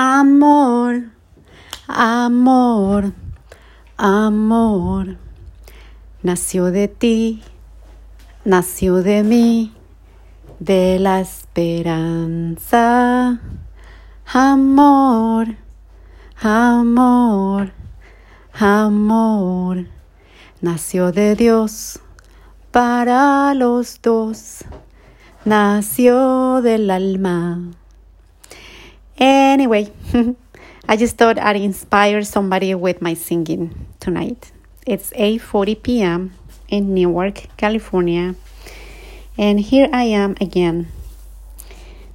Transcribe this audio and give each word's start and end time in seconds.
Amor, 0.00 1.10
amor, 1.88 3.12
amor, 3.96 5.16
nació 6.22 6.66
de 6.66 6.86
ti, 6.86 7.42
nació 8.44 9.02
de 9.02 9.24
mí, 9.24 9.74
de 10.60 11.00
la 11.00 11.18
esperanza. 11.18 12.60
Amor, 14.32 15.56
amor, 16.42 17.72
amor, 18.52 19.86
nació 20.60 21.10
de 21.10 21.34
Dios 21.34 21.98
para 22.70 23.52
los 23.54 24.00
dos, 24.00 24.64
nació 25.44 26.62
del 26.62 26.88
alma. 26.88 27.77
Anyway, 29.18 29.90
I 30.88 30.96
just 30.96 31.16
thought 31.16 31.38
I'd 31.38 31.56
inspire 31.56 32.22
somebody 32.22 32.72
with 32.74 33.02
my 33.02 33.14
singing 33.14 33.86
tonight. 33.98 34.52
It's 34.86 35.10
8:40 35.10 35.82
p.m. 35.82 36.34
in 36.68 36.94
Newark, 36.94 37.48
California, 37.56 38.36
and 39.36 39.58
here 39.58 39.88
I 39.92 40.04
am 40.04 40.36
again. 40.40 40.86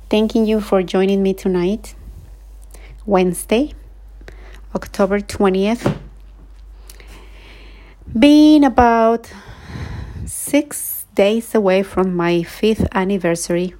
Thanking 0.09 0.45
you 0.45 0.61
for 0.61 0.81
joining 0.81 1.21
me 1.21 1.33
tonight, 1.33 1.93
Wednesday, 3.05 3.73
October 4.73 5.19
20th. 5.19 5.99
Being 8.17 8.63
about 8.63 9.29
six 10.25 11.05
days 11.15 11.53
away 11.53 11.83
from 11.83 12.15
my 12.15 12.43
fifth 12.43 12.87
anniversary 12.93 13.75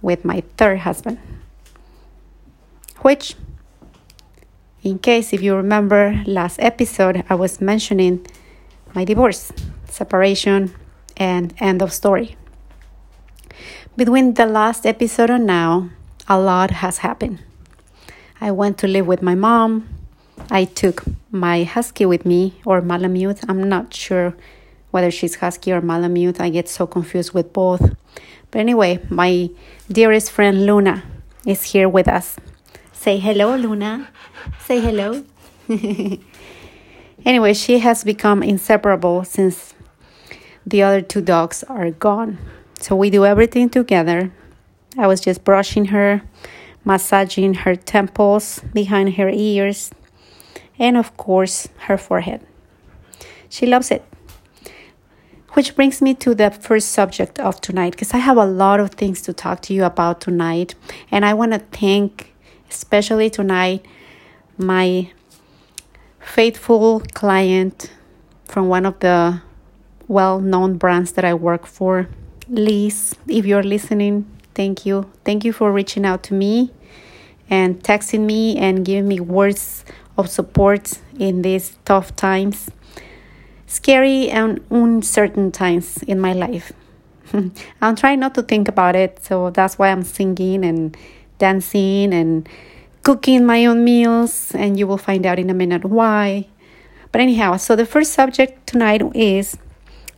with 0.00 0.24
my 0.24 0.42
third 0.56 0.80
husband 0.80 1.18
which 3.02 3.34
in 4.82 4.98
case 4.98 5.32
if 5.32 5.42
you 5.42 5.54
remember 5.54 6.22
last 6.26 6.58
episode 6.60 7.24
I 7.28 7.34
was 7.34 7.60
mentioning 7.60 8.26
my 8.94 9.04
divorce, 9.04 9.52
separation 9.86 10.74
and 11.16 11.54
end 11.58 11.82
of 11.82 11.92
story. 11.92 12.36
Between 13.96 14.34
the 14.34 14.46
last 14.46 14.86
episode 14.86 15.30
and 15.30 15.46
now, 15.46 15.90
a 16.28 16.38
lot 16.38 16.70
has 16.70 16.98
happened. 16.98 17.40
I 18.40 18.50
went 18.50 18.78
to 18.78 18.88
live 18.88 19.06
with 19.06 19.20
my 19.20 19.34
mom. 19.34 19.88
I 20.50 20.64
took 20.64 21.04
my 21.30 21.64
husky 21.64 22.06
with 22.06 22.24
me 22.24 22.54
or 22.64 22.80
Malamute. 22.80 23.40
I'm 23.48 23.68
not 23.68 23.92
sure 23.92 24.34
whether 24.90 25.10
she's 25.10 25.36
husky 25.36 25.72
or 25.72 25.80
Malamute. 25.80 26.40
I 26.40 26.48
get 26.48 26.68
so 26.68 26.86
confused 26.86 27.34
with 27.34 27.52
both. 27.52 27.94
But 28.50 28.58
anyway, 28.58 29.00
my 29.10 29.50
dearest 29.92 30.30
friend 30.30 30.64
Luna 30.66 31.02
is 31.44 31.64
here 31.64 31.88
with 31.88 32.08
us. 32.08 32.36
Say 33.00 33.16
hello, 33.16 33.56
Luna. 33.56 34.10
Say 34.66 34.78
hello. 34.78 35.24
anyway, 37.24 37.54
she 37.54 37.78
has 37.78 38.04
become 38.04 38.42
inseparable 38.42 39.24
since 39.24 39.72
the 40.66 40.82
other 40.82 41.00
two 41.00 41.22
dogs 41.22 41.64
are 41.64 41.92
gone. 41.92 42.36
So 42.78 42.94
we 42.94 43.08
do 43.08 43.24
everything 43.24 43.70
together. 43.70 44.30
I 44.98 45.06
was 45.06 45.22
just 45.22 45.44
brushing 45.44 45.86
her, 45.86 46.20
massaging 46.84 47.54
her 47.64 47.74
temples, 47.74 48.60
behind 48.74 49.14
her 49.14 49.30
ears, 49.30 49.92
and 50.78 50.98
of 50.98 51.16
course, 51.16 51.68
her 51.86 51.96
forehead. 51.96 52.46
She 53.48 53.64
loves 53.64 53.90
it. 53.90 54.04
Which 55.52 55.74
brings 55.74 56.02
me 56.02 56.12
to 56.16 56.34
the 56.34 56.50
first 56.50 56.90
subject 56.90 57.38
of 57.40 57.62
tonight, 57.62 57.92
because 57.92 58.12
I 58.12 58.18
have 58.18 58.36
a 58.36 58.44
lot 58.44 58.78
of 58.78 58.90
things 58.90 59.22
to 59.22 59.32
talk 59.32 59.62
to 59.62 59.72
you 59.72 59.84
about 59.84 60.20
tonight, 60.20 60.74
and 61.10 61.24
I 61.24 61.32
want 61.32 61.52
to 61.52 61.60
thank 61.60 62.29
especially 62.70 63.28
tonight, 63.28 63.84
my 64.56 65.10
faithful 66.20 67.00
client 67.14 67.90
from 68.44 68.68
one 68.68 68.86
of 68.86 68.98
the 69.00 69.42
well 70.08 70.40
known 70.40 70.76
brands 70.76 71.12
that 71.12 71.24
I 71.24 71.34
work 71.34 71.66
for, 71.66 72.08
Liz. 72.48 73.14
If 73.26 73.46
you're 73.46 73.62
listening, 73.62 74.26
thank 74.54 74.86
you. 74.86 75.10
Thank 75.24 75.44
you 75.44 75.52
for 75.52 75.72
reaching 75.72 76.04
out 76.04 76.22
to 76.24 76.34
me 76.34 76.72
and 77.48 77.82
texting 77.82 78.20
me 78.20 78.56
and 78.56 78.84
giving 78.84 79.08
me 79.08 79.20
words 79.20 79.84
of 80.16 80.28
support 80.28 81.00
in 81.18 81.42
these 81.42 81.76
tough 81.84 82.14
times, 82.16 82.70
scary 83.66 84.28
and 84.30 84.60
uncertain 84.70 85.50
times 85.50 86.02
in 86.04 86.20
my 86.20 86.32
life. 86.32 86.72
I'm 87.80 87.96
trying 87.96 88.20
not 88.20 88.34
to 88.34 88.42
think 88.42 88.68
about 88.68 88.96
it, 88.96 89.22
so 89.22 89.50
that's 89.50 89.78
why 89.78 89.88
I'm 89.88 90.02
singing 90.02 90.64
and 90.64 90.96
dancing 91.40 92.14
and 92.14 92.48
cooking 93.02 93.44
my 93.44 93.66
own 93.66 93.82
meals, 93.82 94.54
and 94.54 94.78
you 94.78 94.86
will 94.86 94.98
find 94.98 95.26
out 95.26 95.40
in 95.40 95.50
a 95.50 95.54
minute 95.54 95.84
why. 95.84 96.46
But 97.10 97.20
anyhow, 97.20 97.56
so 97.56 97.74
the 97.74 97.86
first 97.86 98.12
subject 98.12 98.68
tonight 98.68 99.02
is 99.16 99.58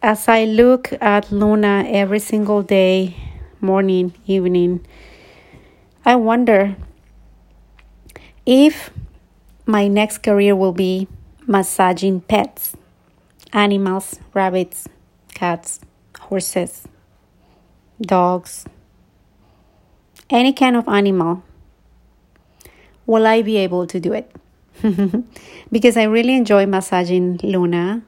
as 0.02 0.28
I 0.28 0.44
look 0.44 0.92
at 1.00 1.32
Luna 1.32 1.86
every 1.88 2.18
single 2.18 2.60
day, 2.62 3.16
morning, 3.60 4.12
evening, 4.26 4.84
I 6.04 6.16
wonder 6.16 6.76
if 8.44 8.90
my 9.64 9.86
next 9.86 10.18
career 10.18 10.56
will 10.56 10.72
be 10.72 11.06
massaging 11.46 12.20
pets, 12.22 12.76
animals, 13.52 14.18
rabbits, 14.34 14.88
cats, 15.32 15.80
horses, 16.18 16.88
dogs, 18.00 18.66
any 20.30 20.52
kind 20.52 20.76
of 20.76 20.88
animal, 20.88 21.42
will 23.06 23.26
I 23.26 23.42
be 23.42 23.56
able 23.58 23.86
to 23.86 24.00
do 24.00 24.12
it? 24.12 24.30
because 25.72 25.96
I 25.96 26.04
really 26.04 26.34
enjoy 26.34 26.66
massaging 26.66 27.38
Luna 27.42 28.02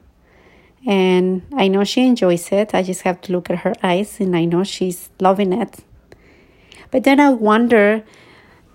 and 0.85 1.41
I 1.55 1.67
know 1.67 1.83
she 1.83 2.05
enjoys 2.05 2.51
it. 2.51 2.73
I 2.73 2.83
just 2.83 3.01
have 3.01 3.21
to 3.21 3.31
look 3.31 3.49
at 3.49 3.59
her 3.59 3.73
eyes 3.81 4.19
and 4.19 4.35
I 4.35 4.45
know 4.45 4.63
she's 4.63 5.09
loving 5.19 5.53
it. 5.53 5.79
But 6.91 7.03
then 7.03 7.19
I 7.19 7.31
wonder 7.31 8.03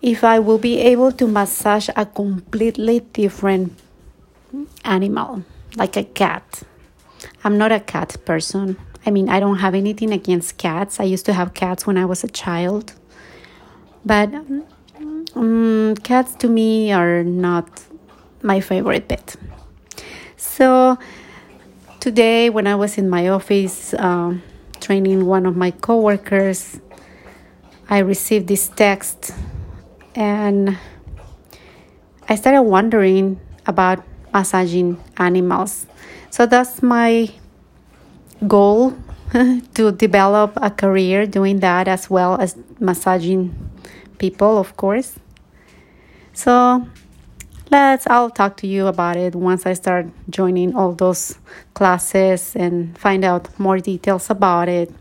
if 0.03 0.25
I 0.25 0.39
will 0.39 0.59
be 0.59 0.79
able 0.79 1.13
to 1.13 1.27
massage 1.27 1.89
a 1.95 2.07
completely 2.07 3.01
different 3.01 3.79
animal, 4.85 5.45
like 5.77 5.97
a 5.97 6.05
cat. 6.05 6.63
I'm 7.45 7.59
not 7.59 7.71
a 7.71 7.81
cat 7.81 8.17
person. 8.25 8.77
I 9.07 9.11
mean, 9.11 9.29
I 9.29 9.41
don't 9.41 9.59
have 9.59 9.75
anything 9.75 10.13
against 10.13 10.59
cats. 10.59 11.01
I 11.01 11.05
used 11.05 11.27
to 11.27 11.33
have 11.33 11.55
cats 11.55 11.87
when 11.87 11.97
I 11.97 12.05
was 12.05 12.25
a 12.25 12.29
child. 12.29 12.95
But 14.05 14.33
um, 15.35 15.95
cats 15.97 16.35
to 16.37 16.49
me 16.49 16.93
are 16.93 17.23
not 17.23 17.85
my 18.43 18.61
favorite 18.61 19.09
pet. 19.09 19.37
So 20.37 20.99
today, 22.01 22.51
when 22.51 22.67
I 22.67 22.75
was 22.75 22.97
in 22.97 23.11
my 23.11 23.29
office 23.29 23.95
uh, 23.95 24.37
training 24.81 25.27
one 25.27 25.45
of 25.47 25.57
my 25.57 25.71
coworkers, 25.71 26.81
I 27.89 27.99
received 27.99 28.47
this 28.49 28.69
text 28.69 29.33
and 30.15 30.79
I 32.29 32.37
started 32.37 32.63
wondering 32.63 33.41
about 33.67 34.05
massaging 34.33 35.03
animals. 35.19 35.87
So 36.31 36.47
that's 36.47 36.83
my 36.83 37.29
goal 38.47 38.97
to 39.75 39.93
develop 39.93 40.53
a 40.57 40.71
career 40.71 41.27
doing 41.27 41.61
that 41.61 41.89
as 41.89 42.09
well 42.09 42.41
as 42.41 42.57
massaging 42.79 43.55
people, 44.21 44.59
of 44.59 44.77
course. 44.77 45.19
So 46.33 46.87
let's 47.71 48.07
I'll 48.07 48.31
talk 48.31 48.57
to 48.59 48.69
you 48.69 48.87
about 48.87 49.17
it 49.17 49.35
once 49.35 49.67
I 49.67 49.73
start 49.73 50.07
joining 50.29 50.77
all 50.77 50.93
those 50.93 51.39
classes 51.75 52.55
and 52.55 52.97
find 52.97 53.25
out 53.25 53.49
more 53.59 53.81
details 53.81 54.31
about 54.31 54.69
it. 54.69 54.93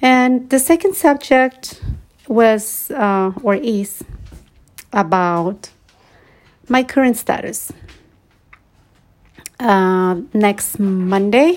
And 0.00 0.48
the 0.50 0.58
second 0.58 0.94
subject 0.94 1.82
was 2.28 2.90
uh, 2.92 3.32
or 3.42 3.54
is 3.56 4.04
about 4.92 5.70
my 6.68 6.84
current 6.84 7.16
status. 7.16 7.72
Uh, 9.58 10.20
next 10.34 10.78
Monday, 10.78 11.56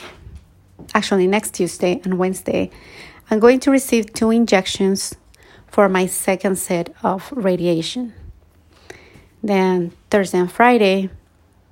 actually 0.93 1.27
next 1.27 1.55
Tuesday 1.55 1.99
and 2.03 2.17
Wednesday, 2.17 2.69
I'm 3.29 3.39
going 3.39 3.59
to 3.61 3.71
receive 3.71 4.13
two 4.13 4.31
injections 4.31 5.15
for 5.67 5.89
my 5.89 6.05
second 6.05 6.57
set 6.57 6.93
of 7.03 7.31
radiation. 7.35 8.13
Then 9.43 9.91
Thursday 10.09 10.39
and 10.39 10.51
Friday, 10.51 11.09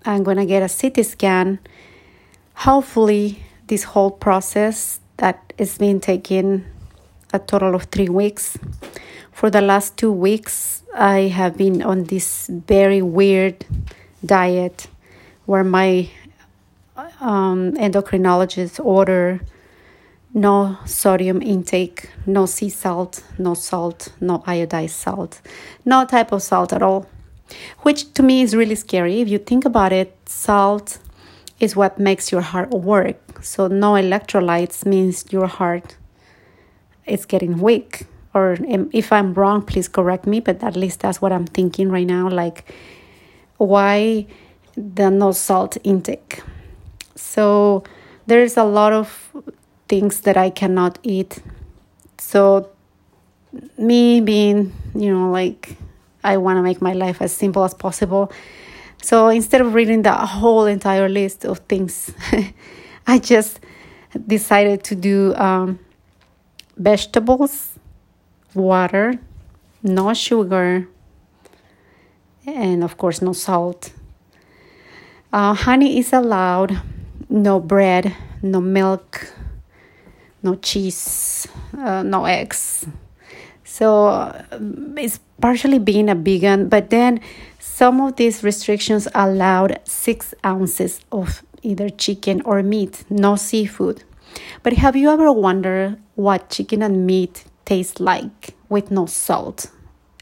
I'm 0.05 0.23
going 0.23 0.37
to 0.37 0.45
get 0.45 0.61
a 0.61 0.69
CT 0.69 1.05
scan. 1.05 1.59
Hopefully, 2.53 3.43
this 3.67 3.83
whole 3.83 4.11
process 4.11 4.99
that 5.17 5.53
is 5.57 5.77
being 5.77 5.99
taking 5.99 6.65
a 7.33 7.39
total 7.39 7.75
of 7.75 7.83
three 7.85 8.09
weeks. 8.09 8.57
For 9.31 9.49
the 9.49 9.61
last 9.61 9.97
two 9.97 10.11
weeks, 10.11 10.83
I 10.95 11.21
have 11.21 11.57
been 11.57 11.81
on 11.81 12.05
this 12.05 12.47
very 12.47 13.01
weird 13.01 13.65
diet 14.25 14.87
where 15.45 15.63
my 15.63 16.09
um, 17.19 17.73
endocrinologist 17.73 18.83
order 18.83 19.41
no 20.35 20.77
sodium 20.85 21.41
intake, 21.41 22.09
no 22.25 22.45
sea 22.45 22.69
salt, 22.69 23.23
no 23.39 23.53
salt, 23.53 24.09
no 24.19 24.39
iodized 24.39 24.89
salt, 24.89 25.41
no 25.85 26.05
type 26.05 26.33
of 26.33 26.43
salt 26.43 26.73
at 26.73 26.83
all. 26.83 27.07
Which 27.83 28.13
to 28.15 28.21
me 28.23 28.41
is 28.41 28.53
really 28.53 28.75
scary. 28.75 29.21
If 29.21 29.29
you 29.29 29.37
think 29.37 29.63
about 29.63 29.93
it, 29.93 30.13
salt 30.25 30.99
is 31.59 31.75
what 31.75 31.97
makes 31.97 32.33
your 32.33 32.41
heart 32.41 32.71
work. 32.71 33.43
So 33.43 33.67
no 33.67 33.93
electrolytes 33.93 34.85
means 34.85 35.25
your 35.31 35.47
heart 35.47 35.95
is 37.05 37.25
getting 37.25 37.61
weak. 37.61 38.05
Or 38.33 38.57
if 38.91 39.13
I'm 39.13 39.33
wrong, 39.33 39.61
please 39.61 39.87
correct 39.87 40.27
me, 40.27 40.41
but 40.41 40.61
at 40.61 40.75
least 40.75 40.99
that's 40.99 41.21
what 41.21 41.31
I'm 41.31 41.47
thinking 41.47 41.89
right 41.89 42.05
now. 42.05 42.27
Like, 42.27 42.73
why 43.55 44.27
the 44.75 45.09
no 45.09 45.31
salt 45.31 45.77
intake? 45.85 46.41
So 47.15 47.85
there's 48.27 48.57
a 48.57 48.65
lot 48.65 48.91
of 48.91 49.31
things 49.87 50.21
that 50.21 50.37
I 50.37 50.49
cannot 50.49 50.99
eat. 51.03 51.39
So 52.17 52.69
me 53.77 54.21
being, 54.21 54.73
you 54.95 55.13
know, 55.13 55.31
like 55.31 55.75
I 56.23 56.37
want 56.37 56.57
to 56.57 56.63
make 56.63 56.81
my 56.81 56.93
life 56.93 57.21
as 57.21 57.31
simple 57.31 57.63
as 57.63 57.73
possible. 57.73 58.31
So 59.01 59.29
instead 59.29 59.61
of 59.61 59.73
reading 59.73 60.01
the 60.01 60.13
whole 60.13 60.65
entire 60.65 61.09
list 61.09 61.45
of 61.45 61.59
things, 61.59 62.11
I 63.07 63.19
just 63.19 63.59
decided 64.25 64.83
to 64.85 64.95
do 64.95 65.35
um, 65.35 65.79
vegetables, 66.77 67.77
water, 68.53 69.19
no 69.83 70.13
sugar, 70.13 70.87
and 72.47 72.83
of 72.83 72.97
course, 72.97 73.21
no 73.21 73.33
salt. 73.33 73.91
Uh, 75.31 75.53
honey 75.53 75.99
is 75.99 76.13
allowed, 76.13 76.81
no 77.29 77.59
bread, 77.59 78.15
no 78.41 78.61
milk, 78.61 79.34
no 80.45 80.55
cheese, 80.55 81.47
uh, 81.77 82.03
no 82.03 82.25
eggs. 82.25 82.85
So 83.63 84.07
uh, 84.07 84.43
it's 84.95 85.19
partially 85.41 85.79
being 85.79 86.07
a 86.07 86.15
vegan, 86.15 86.69
but 86.69 86.91
then 86.91 87.19
some 87.59 87.99
of 87.99 88.15
these 88.15 88.43
restrictions 88.43 89.07
allowed 89.13 89.79
six 89.83 90.33
ounces 90.45 91.01
of 91.11 91.43
either 91.63 91.89
chicken 91.89 92.41
or 92.45 92.61
meat, 92.61 93.03
no 93.09 93.35
seafood. 93.35 94.03
But 94.63 94.73
have 94.73 94.95
you 94.95 95.09
ever 95.09 95.31
wondered 95.31 95.97
what 96.13 96.49
chicken 96.49 96.81
and 96.83 97.05
meat 97.07 97.45
taste 97.65 97.99
like 97.99 98.53
with 98.69 98.91
no 98.91 99.07
salt? 99.07 99.71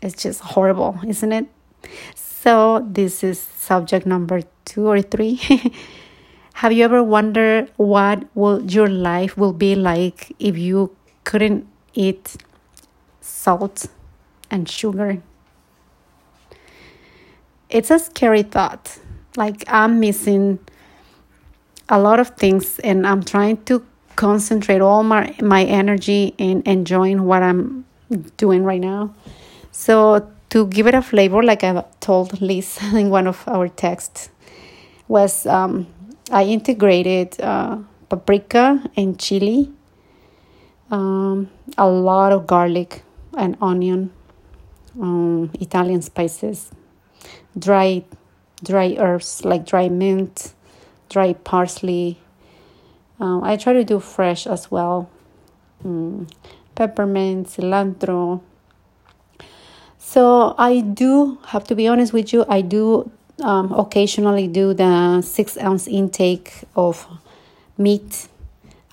It's 0.01 0.23
just 0.23 0.39
horrible, 0.39 0.99
isn't 1.05 1.31
it? 1.31 1.45
So, 2.15 2.85
this 2.89 3.23
is 3.23 3.39
subject 3.39 4.05
number 4.05 4.41
two 4.65 4.87
or 4.87 5.01
three. 5.01 5.39
have 6.53 6.71
you 6.71 6.83
ever 6.83 7.03
wondered 7.03 7.71
what 7.77 8.23
will 8.35 8.61
your 8.63 8.87
life 8.87 9.37
will 9.37 9.53
be 9.53 9.75
like 9.75 10.31
if 10.39 10.57
you 10.57 10.95
couldn't 11.23 11.67
eat 11.93 12.37
salt 13.21 13.87
and 14.49 14.69
sugar? 14.69 15.21
It's 17.69 17.89
a 17.89 17.97
scary 17.97 18.43
thought. 18.43 18.99
Like, 19.35 19.63
I'm 19.67 19.99
missing 19.99 20.59
a 21.89 21.99
lot 21.99 22.19
of 22.19 22.29
things 22.29 22.79
and 22.79 23.05
I'm 23.05 23.23
trying 23.23 23.63
to 23.65 23.85
concentrate 24.15 24.79
all 24.79 25.03
my 25.03 25.35
my 25.41 25.63
energy 25.63 26.35
in 26.37 26.61
enjoying 26.65 27.23
what 27.23 27.41
I'm 27.41 27.85
doing 28.37 28.63
right 28.63 28.79
now. 28.79 29.13
So 29.71 30.29
to 30.51 30.67
give 30.67 30.85
it 30.85 30.93
a 30.93 31.01
flavor, 31.01 31.41
like 31.41 31.63
I 31.63 31.83
told 31.99 32.41
Liz 32.41 32.79
in 32.93 33.09
one 33.09 33.27
of 33.27 33.43
our 33.47 33.67
texts, 33.67 34.29
was 35.07 35.45
um, 35.47 35.87
I 36.31 36.43
integrated 36.45 37.39
uh, 37.41 37.77
paprika 38.09 38.83
and 38.95 39.19
chili, 39.19 39.71
um, 40.89 41.49
a 41.77 41.87
lot 41.87 42.31
of 42.31 42.47
garlic 42.47 43.03
and 43.37 43.57
onion, 43.61 44.11
um, 44.99 45.51
Italian 45.59 46.01
spices, 46.01 46.71
dry 47.57 48.03
dry 48.63 48.95
herbs 48.97 49.43
like 49.43 49.65
dry 49.65 49.89
mint, 49.89 50.53
dry 51.09 51.33
parsley, 51.33 52.17
um, 53.19 53.43
I 53.43 53.55
try 53.55 53.71
to 53.73 53.83
do 53.83 53.99
fresh 53.99 54.47
as 54.47 54.69
well. 54.71 55.09
Mm, 55.85 56.29
peppermint, 56.75 57.47
cilantro. 57.47 58.41
So 59.97 60.55
I 60.57 60.81
do 60.81 61.37
have 61.47 61.63
to 61.65 61.75
be 61.75 61.87
honest 61.87 62.11
with 62.11 62.33
you. 62.33 62.45
I 62.49 62.61
do 62.61 63.11
um, 63.41 63.71
occasionally 63.71 64.47
do 64.47 64.73
the 64.73 65.21
six 65.21 65.57
ounce 65.57 65.87
intake 65.87 66.63
of 66.75 67.07
meat. 67.77 68.27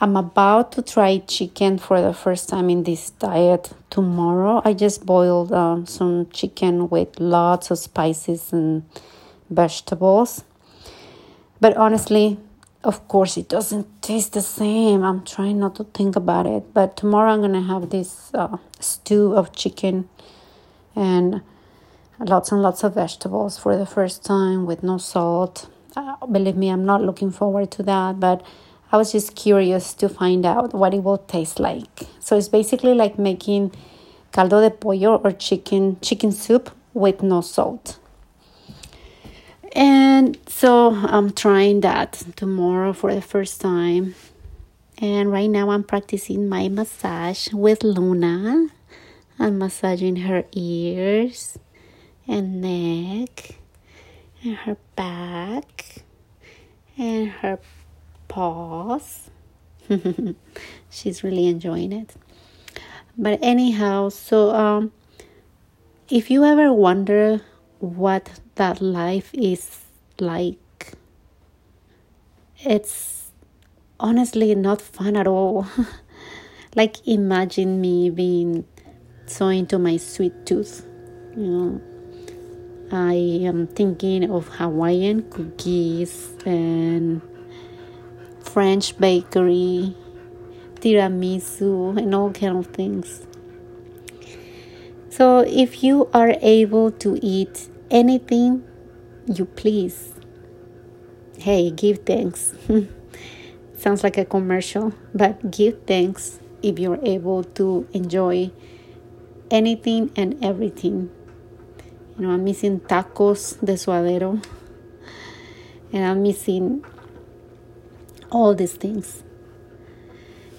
I'm 0.00 0.16
about 0.16 0.72
to 0.72 0.82
try 0.82 1.19
chicken 1.19 1.78
for 1.78 2.00
the 2.00 2.14
first 2.14 2.48
time 2.48 2.70
in 2.70 2.84
this 2.84 3.10
diet 3.10 3.72
tomorrow. 3.90 4.62
I 4.64 4.72
just 4.72 5.04
boiled 5.04 5.52
um, 5.52 5.87
some 5.87 6.28
chicken 6.31 6.88
with 6.88 7.20
lots 7.20 7.70
of 7.70 7.78
spices 7.78 8.52
and 8.52 8.84
vegetables. 9.50 10.44
But 11.60 11.76
honestly, 11.76 12.38
of 12.82 13.06
course 13.08 13.37
it 13.37 13.48
doesn't 13.48 13.87
taste 14.02 14.32
the 14.32 14.40
same 14.40 15.02
i'm 15.02 15.22
trying 15.25 15.58
not 15.58 15.75
to 15.75 15.84
think 15.84 16.16
about 16.16 16.46
it 16.46 16.72
but 16.72 16.96
tomorrow 16.96 17.31
i'm 17.31 17.40
gonna 17.40 17.60
have 17.60 17.90
this 17.90 18.32
uh, 18.34 18.56
stew 18.78 19.34
of 19.34 19.52
chicken 19.52 20.08
and 20.96 21.42
lots 22.20 22.52
and 22.52 22.62
lots 22.62 22.84
of 22.84 22.94
vegetables 22.94 23.58
for 23.58 23.76
the 23.76 23.87
first 23.87 24.25
time 24.25 24.67
with 24.67 24.82
no 24.82 24.99
salt 24.99 25.69
uh, 25.96 26.14
believe 26.26 26.56
me 26.56 26.69
i'm 26.69 26.84
not 26.84 27.02
looking 27.02 27.31
forward 27.31 27.70
to 27.70 27.82
that 27.82 28.20
but 28.20 28.44
i 28.93 28.96
was 28.96 29.12
just 29.12 29.34
curious 29.34 29.94
to 29.94 30.08
find 30.08 30.44
out 30.44 30.75
what 30.75 30.93
it 30.93 31.02
will 31.02 31.19
taste 31.19 31.58
like 31.58 32.06
so 32.19 32.37
it's 32.37 32.49
basically 32.49 32.94
like 32.94 33.19
making 33.19 33.72
caldo 34.32 34.61
de 34.61 34.70
pollo 34.70 35.17
or 35.17 35.32
chicken 35.32 35.99
chicken 36.00 36.31
soup 36.31 36.70
with 36.93 37.22
no 37.22 37.40
salt 37.40 37.99
and 39.73 40.37
so 40.49 40.94
I'm 40.94 41.32
trying 41.32 41.81
that 41.82 42.25
tomorrow 42.34 42.93
for 42.93 43.14
the 43.14 43.23
first 43.23 43.61
time. 43.61 44.14
And 44.99 45.31
right 45.31 45.49
now 45.49 45.70
I'm 45.70 45.84
practicing 45.84 46.49
my 46.49 46.69
massage 46.69 47.52
with 47.52 47.84
Luna. 47.84 48.69
I'm 49.38 49.58
massaging 49.58 50.16
her 50.16 50.44
ears 50.52 51.56
and 52.31 52.61
neck 52.62 53.56
and 54.43 54.56
her 54.56 54.77
back 54.97 56.05
and 56.97 57.29
her 57.29 57.59
paws. 58.29 59.29
She's 60.91 61.23
really 61.23 61.47
enjoying 61.47 61.93
it. 61.93 62.15
But 63.19 63.38
anyhow, 63.43 64.09
so 64.09 64.55
um 64.55 64.93
if 66.09 66.31
you 66.31 66.44
ever 66.44 66.73
wonder 66.73 67.43
what 67.81 68.40
that 68.57 68.81
life 68.81 69.31
is 69.33 69.81
like. 70.19 70.93
It's 72.59 73.33
honestly 73.99 74.54
not 74.54 74.81
fun 74.81 75.16
at 75.16 75.26
all. 75.26 75.66
like, 76.75 77.07
imagine 77.09 77.81
me 77.81 78.11
being 78.11 78.66
so 79.26 79.49
into 79.49 79.78
my 79.78 79.97
sweet 79.97 80.45
tooth. 80.45 80.87
You 81.37 81.47
know, 81.47 81.81
I 82.92 83.14
am 83.47 83.68
thinking 83.68 84.28
of 84.28 84.49
Hawaiian 84.49 85.23
cookies 85.30 86.35
and 86.44 87.23
French 88.40 88.99
bakery, 88.99 89.94
tiramisu, 90.80 91.97
and 91.97 92.12
all 92.12 92.32
kind 92.32 92.56
of 92.56 92.66
things. 92.66 93.26
So, 95.09 95.40
if 95.47 95.85
you 95.85 96.09
are 96.12 96.35
able 96.40 96.90
to 97.02 97.16
eat 97.23 97.68
anything 97.92 98.64
you 99.26 99.44
please, 99.44 100.14
hey, 101.38 101.70
give 101.70 102.00
thanks. 102.04 102.54
Sounds 103.76 104.02
like 104.02 104.18
a 104.18 104.25
commercial, 104.25 104.94
but 105.14 105.52
give 105.52 105.82
thanks 105.87 106.40
if 106.61 106.78
you're 106.78 107.00
able 107.04 107.44
to 107.44 107.87
enjoy 107.92 108.50
anything 109.49 110.11
and 110.16 110.44
everything. 110.44 111.11
I'm 112.29 112.45
missing 112.45 112.81
tacos 112.81 113.59
de 113.65 113.75
suadero, 113.75 114.45
and 115.93 116.05
I'm 116.05 116.23
missing 116.23 116.85
all 118.31 118.55
these 118.55 118.75
things. 118.75 119.23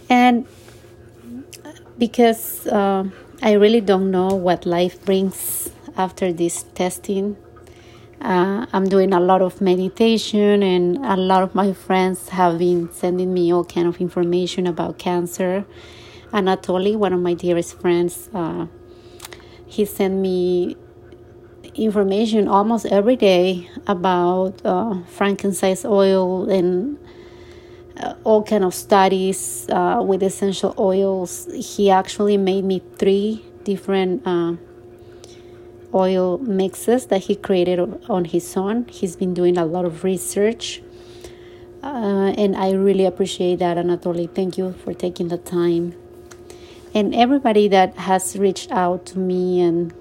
And 0.09 0.47
because 1.97 2.65
uh, 2.67 3.03
I 3.43 3.53
really 3.53 3.81
don't 3.81 4.09
know 4.11 4.29
what 4.29 4.65
life 4.65 5.05
brings 5.05 5.69
after 5.97 6.33
this 6.33 6.63
testing. 6.73 7.37
Uh, 8.19 8.65
I'm 8.71 8.87
doing 8.87 9.13
a 9.13 9.19
lot 9.19 9.41
of 9.41 9.61
meditation, 9.61 10.61
and 10.63 10.97
a 10.97 11.15
lot 11.15 11.43
of 11.43 11.55
my 11.55 11.73
friends 11.73 12.29
have 12.29 12.59
been 12.59 12.91
sending 12.93 13.33
me 13.33 13.51
all 13.51 13.65
kind 13.65 13.87
of 13.87 13.99
information 13.99 14.67
about 14.67 14.97
cancer. 14.99 15.65
Anatoly, 16.31 16.95
one 16.95 17.13
of 17.13 17.19
my 17.19 17.33
dearest 17.33 17.79
friends, 17.81 18.29
uh, 18.33 18.67
he 19.65 19.85
sent 19.85 20.15
me 20.15 20.77
information 21.75 22.47
almost 22.47 22.85
every 22.85 23.15
day 23.15 23.69
about 23.87 24.63
uh, 24.65 25.01
frankincense 25.03 25.85
oil 25.85 26.49
and 26.49 26.97
uh, 27.97 28.13
all 28.23 28.43
kind 28.43 28.63
of 28.63 28.73
studies 28.73 29.67
uh, 29.69 30.01
with 30.05 30.23
essential 30.23 30.73
oils. 30.77 31.47
He 31.53 31.89
actually 31.89 32.37
made 32.37 32.65
me 32.65 32.81
three 32.97 33.45
different 33.63 34.25
uh, 34.25 34.55
oil 35.93 36.37
mixes 36.39 37.07
that 37.07 37.23
he 37.23 37.35
created 37.35 37.79
on 38.09 38.25
his 38.25 38.55
own. 38.57 38.87
He's 38.87 39.15
been 39.15 39.33
doing 39.33 39.57
a 39.57 39.65
lot 39.65 39.85
of 39.85 40.03
research. 40.03 40.81
Uh, 41.83 42.33
and 42.37 42.55
I 42.55 42.71
really 42.73 43.05
appreciate 43.05 43.59
that, 43.59 43.77
Anatoly. 43.77 44.33
Thank 44.33 44.57
you 44.57 44.73
for 44.73 44.93
taking 44.93 45.29
the 45.29 45.37
time. 45.37 45.95
And 46.93 47.15
everybody 47.15 47.67
that 47.69 47.95
has 47.95 48.37
reached 48.37 48.71
out 48.71 49.05
to 49.07 49.19
me 49.19 49.61
and 49.61 49.93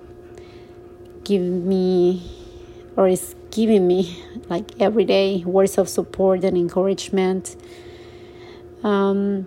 given 1.25 1.69
me 1.69 2.23
or 2.97 3.09
is 3.09 3.35
giving 3.51 3.87
me 3.87 4.23
like 4.49 4.81
every 4.81 5.05
day 5.05 5.43
words 5.45 5.79
of 5.79 5.89
support 5.89 6.45
and 6.45 6.57
encouragement. 6.57 7.57
Um, 8.83 9.47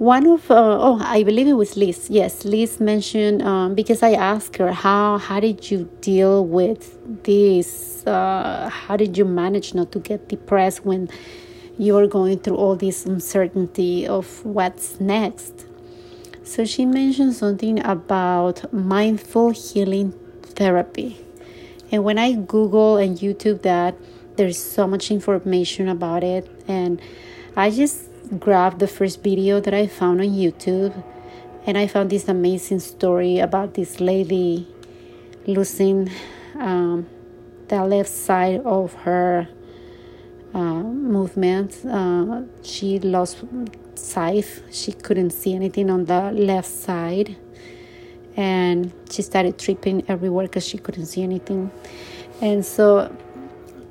one 0.00 0.26
of 0.26 0.50
uh, 0.50 0.78
oh 0.80 0.98
i 1.02 1.22
believe 1.22 1.46
it 1.46 1.52
was 1.52 1.76
liz 1.76 2.08
yes 2.08 2.46
liz 2.46 2.80
mentioned 2.80 3.42
um, 3.42 3.74
because 3.74 4.02
i 4.02 4.12
asked 4.12 4.56
her 4.56 4.72
how 4.72 5.18
how 5.18 5.38
did 5.38 5.70
you 5.70 5.90
deal 6.00 6.42
with 6.42 6.96
this 7.24 8.02
uh, 8.06 8.70
how 8.70 8.96
did 8.96 9.18
you 9.18 9.26
manage 9.26 9.74
not 9.74 9.92
to 9.92 9.98
get 9.98 10.26
depressed 10.26 10.86
when 10.86 11.06
you 11.76 11.94
are 11.98 12.06
going 12.06 12.38
through 12.38 12.56
all 12.56 12.74
this 12.74 13.04
uncertainty 13.04 14.06
of 14.06 14.42
what's 14.42 14.98
next 14.98 15.66
so 16.44 16.64
she 16.64 16.86
mentioned 16.86 17.34
something 17.34 17.78
about 17.84 18.72
mindful 18.72 19.50
healing 19.50 20.14
therapy. 20.60 21.10
And 21.90 22.04
when 22.04 22.18
i 22.18 22.28
google 22.54 22.92
and 23.02 23.18
youtube 23.18 23.62
that 23.62 23.94
there's 24.36 24.60
so 24.76 24.86
much 24.86 25.10
information 25.10 25.88
about 25.88 26.22
it. 26.22 26.44
And 26.68 27.00
i 27.56 27.70
just 27.70 28.10
grabbed 28.38 28.78
the 28.78 28.86
first 28.86 29.22
video 29.22 29.60
that 29.60 29.74
I 29.74 29.86
found 29.86 30.20
on 30.20 30.28
YouTube 30.28 30.94
and 31.66 31.76
I 31.76 31.86
found 31.86 32.10
this 32.10 32.28
amazing 32.28 32.80
story 32.80 33.38
about 33.38 33.74
this 33.74 34.00
lady 34.00 34.68
losing 35.46 36.10
um, 36.58 37.08
the 37.68 37.84
left 37.84 38.08
side 38.08 38.60
of 38.64 38.94
her 39.06 39.48
uh, 40.54 40.82
movement. 41.18 41.84
Uh, 41.84 42.42
she 42.62 42.98
lost 43.00 43.44
sight, 43.94 44.46
she 44.70 44.92
couldn't 44.92 45.30
see 45.30 45.54
anything 45.54 45.90
on 45.90 46.04
the 46.04 46.30
left 46.32 46.68
side, 46.68 47.36
and 48.36 48.92
she 49.10 49.22
started 49.22 49.58
tripping 49.58 50.04
everywhere 50.08 50.46
because 50.46 50.66
she 50.66 50.78
couldn't 50.78 51.06
see 51.06 51.22
anything. 51.22 51.70
And 52.40 52.64
so, 52.64 53.14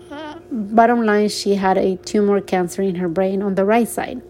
uh, 0.10 0.36
bottom 0.52 1.06
line, 1.06 1.30
she 1.30 1.56
had 1.56 1.78
a 1.78 1.98
tumor 1.98 2.42
cancer 2.42 2.82
in 2.82 2.96
her 2.96 3.08
brain 3.08 3.42
on 3.42 3.56
the 3.56 3.66
right 3.66 3.88
side. 3.88 4.22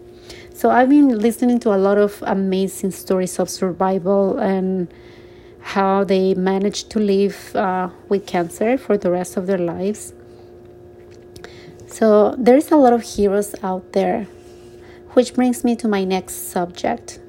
So 0.52 0.68
I've 0.70 0.90
been 0.90 1.18
listening 1.18 1.58
to 1.60 1.74
a 1.74 1.78
lot 1.78 1.96
of 1.96 2.22
amazing 2.26 2.90
stories 2.90 3.38
of 3.38 3.48
survival 3.48 4.38
and 4.38 4.92
how 5.60 6.04
they 6.04 6.34
managed 6.34 6.90
to 6.90 6.98
live 6.98 7.56
uh, 7.56 7.88
with 8.08 8.26
cancer 8.26 8.76
for 8.76 8.98
the 8.98 9.10
rest 9.10 9.36
of 9.36 9.46
their 9.46 9.58
lives. 9.58 10.12
So 11.86 12.34
there 12.38 12.56
is 12.56 12.70
a 12.70 12.76
lot 12.76 12.92
of 12.92 13.02
heroes 13.02 13.54
out 13.62 13.92
there, 13.92 14.24
which 15.12 15.34
brings 15.34 15.64
me 15.64 15.76
to 15.76 15.88
my 15.88 16.04
next 16.04 16.50
subject. 16.50 17.20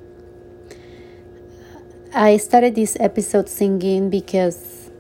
I 2.14 2.36
started 2.36 2.76
this 2.76 2.98
episode 3.00 3.48
singing 3.48 4.10
because 4.10 4.92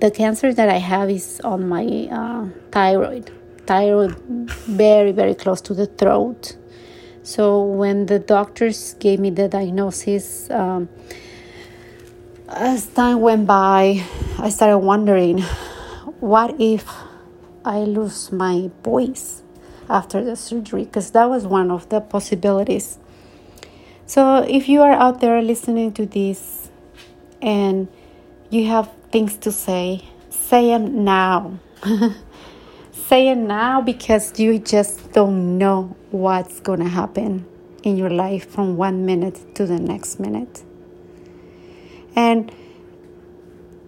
the 0.00 0.10
cancer 0.10 0.52
that 0.52 0.68
I 0.68 0.78
have 0.78 1.08
is 1.08 1.40
on 1.44 1.68
my 1.68 2.08
uh, 2.10 2.48
thyroid. 2.72 3.30
Thyroid, 3.64 4.18
very, 4.66 5.12
very 5.12 5.36
close 5.36 5.60
to 5.60 5.74
the 5.74 5.86
throat. 5.86 6.56
So 7.22 7.62
when 7.62 8.06
the 8.06 8.18
doctors 8.18 8.94
gave 8.94 9.20
me 9.20 9.30
the 9.30 9.46
diagnosis, 9.46 10.50
um, 10.50 10.88
as 12.48 12.88
time 12.88 13.20
went 13.20 13.46
by, 13.46 14.02
I 14.40 14.48
started 14.48 14.78
wondering, 14.78 15.42
what 16.18 16.60
if 16.60 16.84
I 17.64 17.78
lose 17.78 18.32
my 18.32 18.68
voice 18.82 19.44
after 19.88 20.24
the 20.24 20.34
surgery? 20.34 20.86
Because 20.86 21.12
that 21.12 21.30
was 21.30 21.46
one 21.46 21.70
of 21.70 21.88
the 21.88 22.00
possibilities. 22.00 22.98
So 24.06 24.44
if 24.48 24.68
you 24.68 24.82
are 24.82 24.92
out 24.92 25.20
there 25.20 25.40
listening 25.40 25.92
to 25.94 26.06
this 26.06 26.70
and 27.40 27.88
you 28.50 28.66
have 28.66 28.90
things 29.10 29.36
to 29.38 29.52
say, 29.52 30.04
say 30.30 30.68
them 30.68 31.04
now. 31.04 31.58
say 32.92 33.28
it 33.28 33.36
now 33.36 33.80
because 33.80 34.38
you 34.38 34.58
just 34.58 35.12
don't 35.12 35.58
know 35.58 35.96
what's 36.10 36.60
going 36.60 36.80
to 36.80 36.88
happen 36.88 37.46
in 37.82 37.96
your 37.96 38.10
life 38.10 38.50
from 38.50 38.76
one 38.76 39.06
minute 39.06 39.54
to 39.54 39.66
the 39.66 39.78
next 39.78 40.20
minute. 40.20 40.62
And 42.14 42.54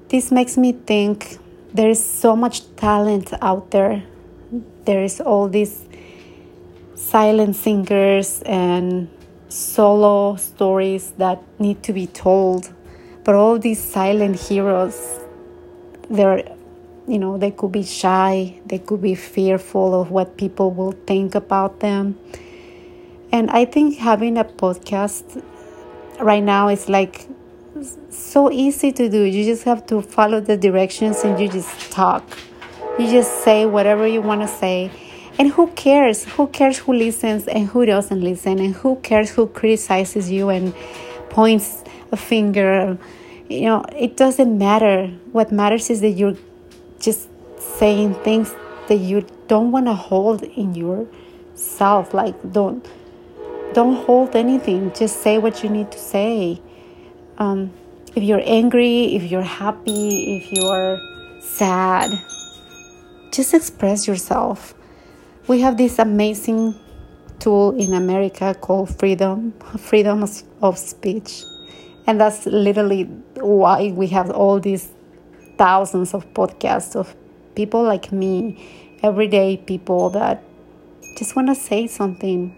this 0.09 0.31
makes 0.31 0.57
me 0.57 0.73
think 0.73 1.39
there 1.73 1.91
is 1.91 2.05
so 2.05 2.37
much 2.37 2.75
talent 2.77 3.33
out 3.43 3.71
there. 3.71 4.03
There 4.85 5.03
is 5.03 5.21
all 5.21 5.49
these 5.49 5.85
silent 6.95 7.57
singers 7.57 8.43
and 8.43 9.09
solo 9.55 10.37
stories 10.37 11.13
that 11.19 11.41
need 11.59 11.83
to 11.85 11.93
be 11.93 12.07
told. 12.07 12.73
But 13.25 13.35
all 13.35 13.59
these 13.59 13.83
silent 13.83 14.41
heroes, 14.41 15.21
they're 16.11 16.43
you 17.07 17.19
know, 17.19 17.37
they 17.37 17.51
could 17.51 17.73
be 17.73 17.83
shy, 17.83 18.61
they 18.67 18.79
could 18.79 19.03
be 19.03 19.15
fearful 19.15 20.01
of 20.01 20.11
what 20.11 20.37
people 20.37 20.71
will 20.71 20.93
think 20.93 21.35
about 21.35 21.81
them. 21.81 22.19
And 23.31 23.51
I 23.51 23.67
think 23.67 23.99
having 23.99 24.39
a 24.39 24.45
podcast 24.45 25.43
right 26.19 26.43
now 26.43 26.69
is 26.69 26.89
like 26.89 27.29
so 28.09 28.51
easy 28.51 28.93
to 28.93 29.09
do. 29.09 29.23
You 29.23 29.45
just 29.45 29.65
have 29.65 29.87
to 29.89 30.01
follow 30.01 30.41
the 30.41 30.57
directions 30.57 31.25
and 31.25 31.39
you 31.39 31.49
just 31.49 31.93
talk. 31.93 32.25
You 32.99 33.11
just 33.11 33.45
say 33.45 33.67
whatever 33.67 34.07
you 34.07 34.23
want 34.23 34.41
to 34.43 34.49
say. 34.49 34.91
And 35.39 35.51
who 35.51 35.67
cares? 35.69 36.25
Who 36.25 36.47
cares 36.47 36.79
who 36.79 36.93
listens 36.93 37.49
and 37.49 37.69
who 37.69 37.85
doesn't 37.87 38.21
listen? 38.21 38.59
And 38.59 38.75
who 38.75 38.97
cares 38.97 39.31
who 39.31 39.49
criticizes 39.49 40.31
you 40.31 40.49
and 40.49 40.75
points 41.31 41.83
a 42.13 42.17
finger? 42.17 42.97
You 43.49 43.63
know, 43.63 43.85
it 43.97 44.17
doesn't 44.17 44.57
matter. 44.57 45.09
What 45.33 45.51
matters 45.51 45.91
is 45.91 46.01
that 46.03 46.11
you're 46.11 46.37
just 47.01 47.29
saying 47.59 48.15
things 48.23 48.55
that 48.89 48.97
you 48.97 49.27
don't 49.49 49.73
want 49.73 49.87
to 49.87 49.95
hold 49.95 50.43
in 50.43 50.75
yourself 50.75 52.15
like 52.15 52.35
don't 52.53 52.87
don't 53.73 53.97
hold 54.05 54.37
anything 54.37 54.93
just 54.95 55.23
say 55.23 55.39
what 55.39 55.63
you 55.63 55.69
need 55.69 55.91
to 55.91 55.99
say 55.99 56.61
um, 57.39 57.73
if 58.15 58.23
you're 58.23 58.43
angry 58.45 59.15
if 59.17 59.31
you're 59.31 59.43
happy 59.43 60.37
if 60.37 60.53
you're 60.53 60.99
sad 61.41 62.11
just 63.33 63.53
express 63.53 64.07
yourself 64.07 64.75
we 65.47 65.61
have 65.61 65.77
this 65.77 65.99
amazing 65.99 66.75
tool 67.39 67.77
in 67.79 67.93
america 67.95 68.55
called 68.61 68.97
freedom 68.99 69.53
freedom 69.79 70.25
of 70.63 70.79
speech 70.79 71.45
and 72.07 72.21
that's 72.21 72.47
literally 72.47 73.05
why 73.41 73.93
we 73.93 74.09
have 74.09 74.31
all 74.31 74.61
these 74.61 74.91
thousands 75.57 76.15
of 76.15 76.27
podcasts 76.35 76.97
of 76.97 77.15
people 77.55 77.83
like 77.83 78.13
me, 78.13 78.99
everyday 79.03 79.57
people 79.57 80.11
that 80.11 80.43
just 81.17 81.37
want 81.37 81.49
to 81.49 81.55
say 81.55 81.87
something 81.87 82.57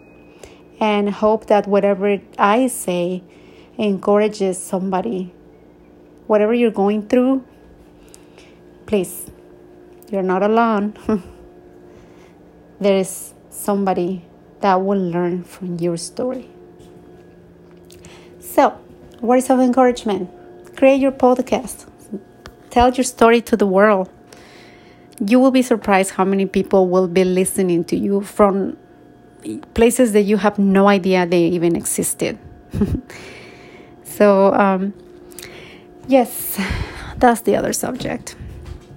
and 0.81 1.11
hope 1.11 1.47
that 1.47 1.67
whatever 1.67 2.19
I 2.39 2.67
say 2.67 3.23
encourages 3.79 4.59
somebody. 4.59 5.33
Whatever 6.27 6.55
you're 6.55 6.73
going 6.73 7.07
through, 7.07 7.45
please, 8.87 9.31
you're 10.11 10.23
not 10.23 10.43
alone. 10.43 10.97
there 12.81 12.97
is 12.97 13.35
somebody 13.51 14.25
that 14.61 14.75
will 14.77 15.01
learn 15.01 15.45
from 15.45 15.79
your 15.79 15.97
story. 15.97 16.49
So, 18.41 18.79
words 19.21 19.51
of 19.51 19.61
encouragement 19.61 20.31
create 20.77 21.01
your 21.01 21.13
podcast 21.13 21.87
tell 22.77 22.93
your 22.93 23.05
story 23.05 23.41
to 23.41 23.57
the 23.57 23.67
world. 23.67 24.11
You 25.19 25.41
will 25.41 25.51
be 25.51 25.63
surprised 25.63 26.11
how 26.11 26.27
many 26.27 26.45
people 26.45 26.89
will 26.89 27.09
be 27.09 27.25
listening 27.25 27.85
to 27.85 27.97
you 27.97 28.21
from 28.21 28.77
places 29.73 30.13
that 30.13 30.29
you 30.29 30.37
have 30.37 30.59
no 30.59 30.87
idea 30.87 31.25
they 31.25 31.45
even 31.57 31.75
existed. 31.75 32.39
so, 34.05 34.53
um, 34.53 34.93
yes, 36.07 36.61
that's 37.17 37.41
the 37.49 37.57
other 37.57 37.73
subject. 37.73 38.37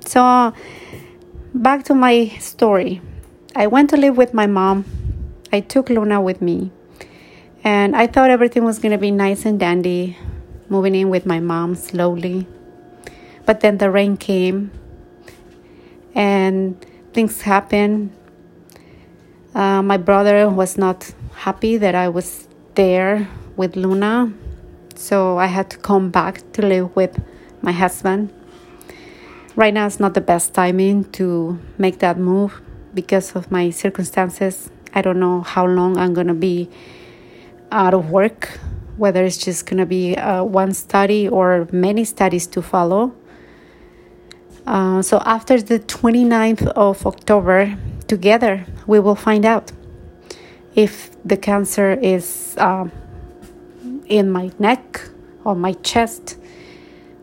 So, 0.06 0.54
back 1.54 1.86
to 1.86 1.96
my 1.96 2.28
story. 2.40 3.00
I 3.56 3.66
went 3.66 3.90
to 3.90 3.98
live 3.98 4.16
with 4.16 4.34
my 4.34 4.46
mom. 4.46 4.86
I 5.52 5.62
took 5.62 5.90
Luna 5.90 6.22
with 6.22 6.40
me. 6.42 6.72
And 7.64 7.96
I 7.96 8.06
thought 8.06 8.30
everything 8.30 8.64
was 8.64 8.80
going 8.80 8.92
to 8.92 8.98
be 8.98 9.12
nice 9.12 9.44
and 9.46 9.60
dandy, 9.60 10.18
moving 10.70 10.94
in 10.96 11.10
with 11.10 11.26
my 11.26 11.40
mom 11.40 11.76
slowly, 11.76 12.48
but 13.46 13.60
then 13.60 13.80
the 13.80 13.90
rain 13.90 14.16
came 14.16 14.72
and 16.16 16.80
things 17.12 17.42
happened. 17.42 18.12
Uh, 19.54 19.82
my 19.82 19.98
brother 19.98 20.48
was 20.50 20.78
not 20.78 21.12
happy 21.34 21.76
that 21.76 21.96
I 21.96 22.08
was 22.08 22.48
there 22.76 23.28
with 23.58 23.76
Luna, 23.76 24.32
so 24.96 25.38
I 25.38 25.48
had 25.48 25.70
to 25.72 25.78
come 25.78 26.12
back 26.12 26.50
to 26.54 26.62
live 26.62 26.96
with 26.96 27.22
my 27.62 27.72
husband. 27.72 28.32
Right 29.56 29.74
now, 29.74 29.88
it's 29.88 30.00
not 30.00 30.14
the 30.14 30.22
best 30.22 30.54
timing 30.54 31.04
to 31.12 31.60
make 31.78 32.00
that 32.00 32.18
move 32.18 32.62
because 33.02 33.36
of 33.36 33.50
my 33.50 33.70
circumstances. 33.70 34.70
I 34.94 35.02
don't 35.02 35.20
know 35.20 35.42
how 35.42 35.66
long 35.66 35.98
I'm 35.98 36.14
gonna 36.14 36.42
be 36.52 36.70
out 37.72 37.94
of 37.94 38.10
work, 38.10 38.60
whether 38.98 39.24
it's 39.24 39.38
just 39.38 39.66
gonna 39.68 39.86
be 39.86 40.18
uh, 40.18 40.44
one 40.44 40.74
study 40.74 41.30
or 41.30 41.68
many 41.72 42.04
studies 42.04 42.46
to 42.48 42.62
follow. 42.62 43.14
Uh, 44.68 45.02
so 45.02 45.16
after 45.26 45.62
the 45.62 45.80
29th 45.80 46.68
of 46.88 47.08
October, 47.08 47.78
together 48.08 48.66
we 48.86 49.00
will 49.00 49.16
find 49.16 49.46
out 49.46 49.72
if 50.76 50.92
the 51.24 51.38
cancer 51.38 51.94
is 52.16 52.56
uh, 52.58 52.86
in 54.08 54.30
my 54.30 54.52
neck 54.60 55.02
or 55.46 55.56
my 55.56 55.74
chest, 55.92 56.38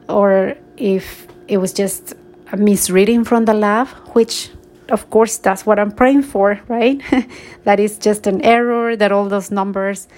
or 0.09 0.57
if 0.79 1.27
it 1.49 1.59
was 1.59 1.73
just 1.73 2.15
a 2.53 2.57
misreading 2.57 3.25
from 3.25 3.45
the 3.45 3.55
lab, 3.55 3.89
which 4.15 4.51
of 4.89 5.11
course 5.11 5.37
that's 5.39 5.67
what 5.67 5.79
I'm 5.79 5.93
praying 5.93 6.23
for, 6.23 6.61
right? 6.69 7.01
that 7.65 7.81
is 7.81 7.99
just 7.99 8.27
an 8.27 8.43
error, 8.43 8.97
that 8.97 9.13
all 9.13 9.29
those 9.29 9.51
numbers 9.51 10.09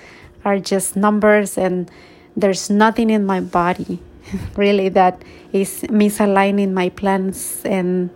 are 0.44 0.58
just 0.58 0.96
numbers 0.96 1.58
and 1.58 1.90
there's 2.36 2.70
nothing 2.70 3.10
in 3.10 3.26
my 3.26 3.40
body 3.40 4.00
really 4.56 4.88
that 4.90 5.22
is 5.52 5.82
misaligning 5.88 6.72
my 6.72 6.88
plans. 6.90 7.62
And 7.64 8.10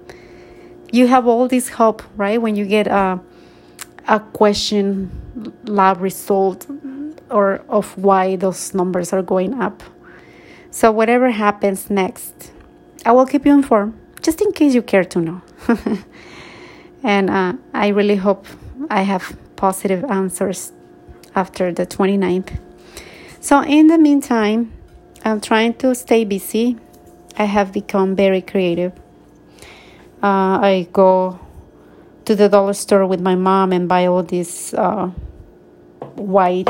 you 0.92 1.06
have 1.09 1.26
all 1.26 1.49
this 1.49 1.68
hope 1.68 2.02
right? 2.16 2.40
When 2.40 2.56
you 2.56 2.66
get 2.66 2.87
a 2.87 3.21
a 4.09 4.18
question 4.18 5.11
lab 5.64 6.00
result 6.00 6.66
or 7.30 7.62
of 7.68 7.97
why 7.97 8.35
those 8.37 8.75
numbers 8.75 9.12
are 9.12 9.23
going 9.23 9.54
up. 9.62 9.82
So 10.71 10.90
whatever 10.90 11.30
happens 11.30 11.88
next 11.88 12.52
i 13.04 13.12
will 13.12 13.26
keep 13.26 13.44
you 13.44 13.52
informed 13.52 13.94
just 14.21 14.40
in 14.40 14.52
case 14.52 14.75
you 14.75 14.82
care 14.82 15.04
to 15.04 15.21
know 15.21 15.42
and 17.02 17.30
uh, 17.30 17.52
i 17.75 17.88
really 17.88 18.16
hope 18.16 18.47
i 18.90 19.02
have 19.02 19.37
positive 19.56 20.04
answers 20.04 20.73
after 21.35 21.73
the 21.73 21.87
29th 21.87 22.59
so 23.40 23.62
in 23.62 23.87
the 23.87 23.99
meantime 23.99 24.73
i'm 25.25 25.40
trying 25.40 25.75
to 25.75 25.94
stay 25.94 26.25
busy. 26.25 26.76
I 27.37 27.44
have 27.44 27.73
become 27.73 28.14
very 28.14 28.42
creative. 28.42 28.92
Uh, 30.23 30.61
I 30.61 30.88
go 30.92 31.40
to 32.25 32.35
the 32.37 32.49
dollar 32.49 32.75
store 32.75 33.06
with 33.06 33.21
my 33.21 33.35
mom 33.35 33.73
and 33.73 33.88
buy 33.88 34.06
all 34.06 34.23
these 34.23 34.75
uh, 34.75 35.09
white 36.14 36.68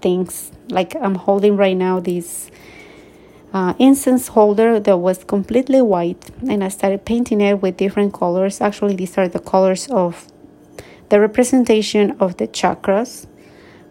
things. 0.00 0.52
Like 0.68 0.94
I'm 0.96 1.14
holding 1.14 1.56
right 1.56 1.76
now 1.76 2.00
this 2.00 2.50
uh, 3.54 3.72
incense 3.78 4.26
holder 4.28 4.80
that 4.80 4.98
was 4.98 5.22
completely 5.22 5.80
white, 5.80 6.30
and 6.50 6.64
I 6.64 6.68
started 6.68 7.04
painting 7.04 7.40
it 7.40 7.62
with 7.62 7.76
different 7.76 8.12
colors. 8.12 8.60
Actually, 8.60 8.96
these 8.96 9.16
are 9.16 9.28
the 9.28 9.38
colors 9.38 9.86
of 9.90 10.26
the 11.08 11.20
representation 11.20 12.16
of 12.18 12.36
the 12.38 12.48
chakras, 12.48 13.26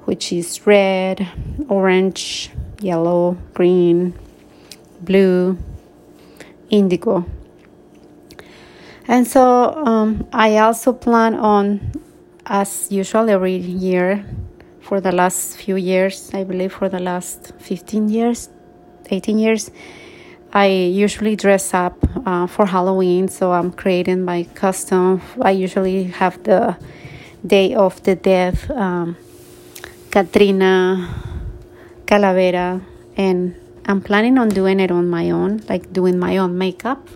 which 0.04 0.34
is 0.34 0.68
red, 0.68 1.26
orange, 1.70 2.52
yellow, 2.82 3.38
green, 3.54 4.14
blue, 5.00 5.58
indigo. 6.70 7.26
And 9.08 9.26
so 9.26 9.74
um, 9.86 10.28
I 10.34 10.58
also 10.58 10.92
plan 10.92 11.36
on, 11.36 11.94
as 12.46 12.92
usual, 12.92 13.30
every 13.30 13.56
year 13.56 14.26
for 14.82 15.00
the 15.00 15.14
last 15.14 15.56
few 15.56 15.78
years, 15.78 16.32
I 16.34 16.44
believe 16.44 16.74
for 16.74 16.90
the 16.90 17.00
last 17.00 17.54
15 17.60 18.10
years, 18.10 18.50
18 19.10 19.40
years, 19.40 19.72
I 20.54 20.68
usually 20.68 21.36
dress 21.36 21.74
up 21.74 21.98
uh, 22.26 22.48
for 22.48 22.66
Halloween. 22.66 23.28
So 23.28 23.52
I'm 23.52 23.72
creating 23.72 24.24
my 24.24 24.44
costume. 24.56 25.22
I 25.42 25.52
usually 25.52 26.06
have 26.06 26.42
the 26.44 26.78
Day 27.46 27.74
of 27.76 28.02
the 28.04 28.16
Dead, 28.16 28.58
um, 28.72 29.18
Catrina, 30.12 31.10
Calavera, 32.06 32.82
and 33.18 33.56
I'm 33.86 34.02
planning 34.02 34.38
on 34.38 34.50
doing 34.50 34.80
it 34.80 34.92
on 34.92 35.10
my 35.10 35.32
own, 35.32 35.62
like 35.68 35.92
doing 35.92 36.18
my 36.18 36.38
own 36.38 36.58
makeup 36.58 37.08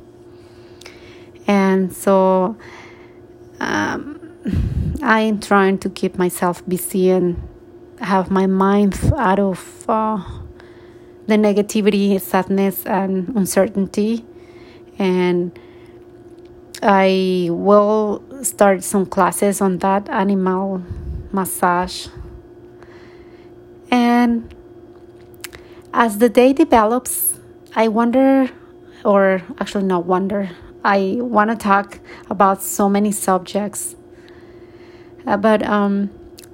and 1.47 1.93
so 1.93 2.57
um, 3.59 4.19
I'm 5.01 5.39
trying 5.39 5.79
to 5.79 5.89
keep 5.89 6.17
myself 6.17 6.67
busy 6.67 7.09
and 7.09 7.41
have 8.01 8.29
my 8.29 8.45
mind 8.45 8.99
out 9.17 9.39
of 9.39 9.85
uh, 9.87 10.21
the 11.27 11.35
negativity, 11.35 12.19
sadness, 12.19 12.85
and 12.85 13.29
uncertainty. 13.35 14.25
And 14.97 15.57
I 16.81 17.49
will 17.51 18.23
start 18.43 18.83
some 18.83 19.05
classes 19.05 19.61
on 19.61 19.79
that 19.79 20.09
animal 20.09 20.81
massage. 21.31 22.07
And 23.91 24.53
as 25.93 26.17
the 26.17 26.29
day 26.29 26.53
develops, 26.53 27.39
I 27.75 27.89
wonder, 27.89 28.49
or 29.03 29.43
actually, 29.59 29.83
not 29.83 30.05
wonder, 30.05 30.49
I 30.83 31.17
want 31.19 31.49
to 31.49 31.55
talk 31.55 31.99
about 32.29 32.61
so 32.63 32.89
many 32.89 33.11
subjects. 33.11 33.95
Uh, 35.25 35.35
but 35.35 35.61
um, 35.63 36.09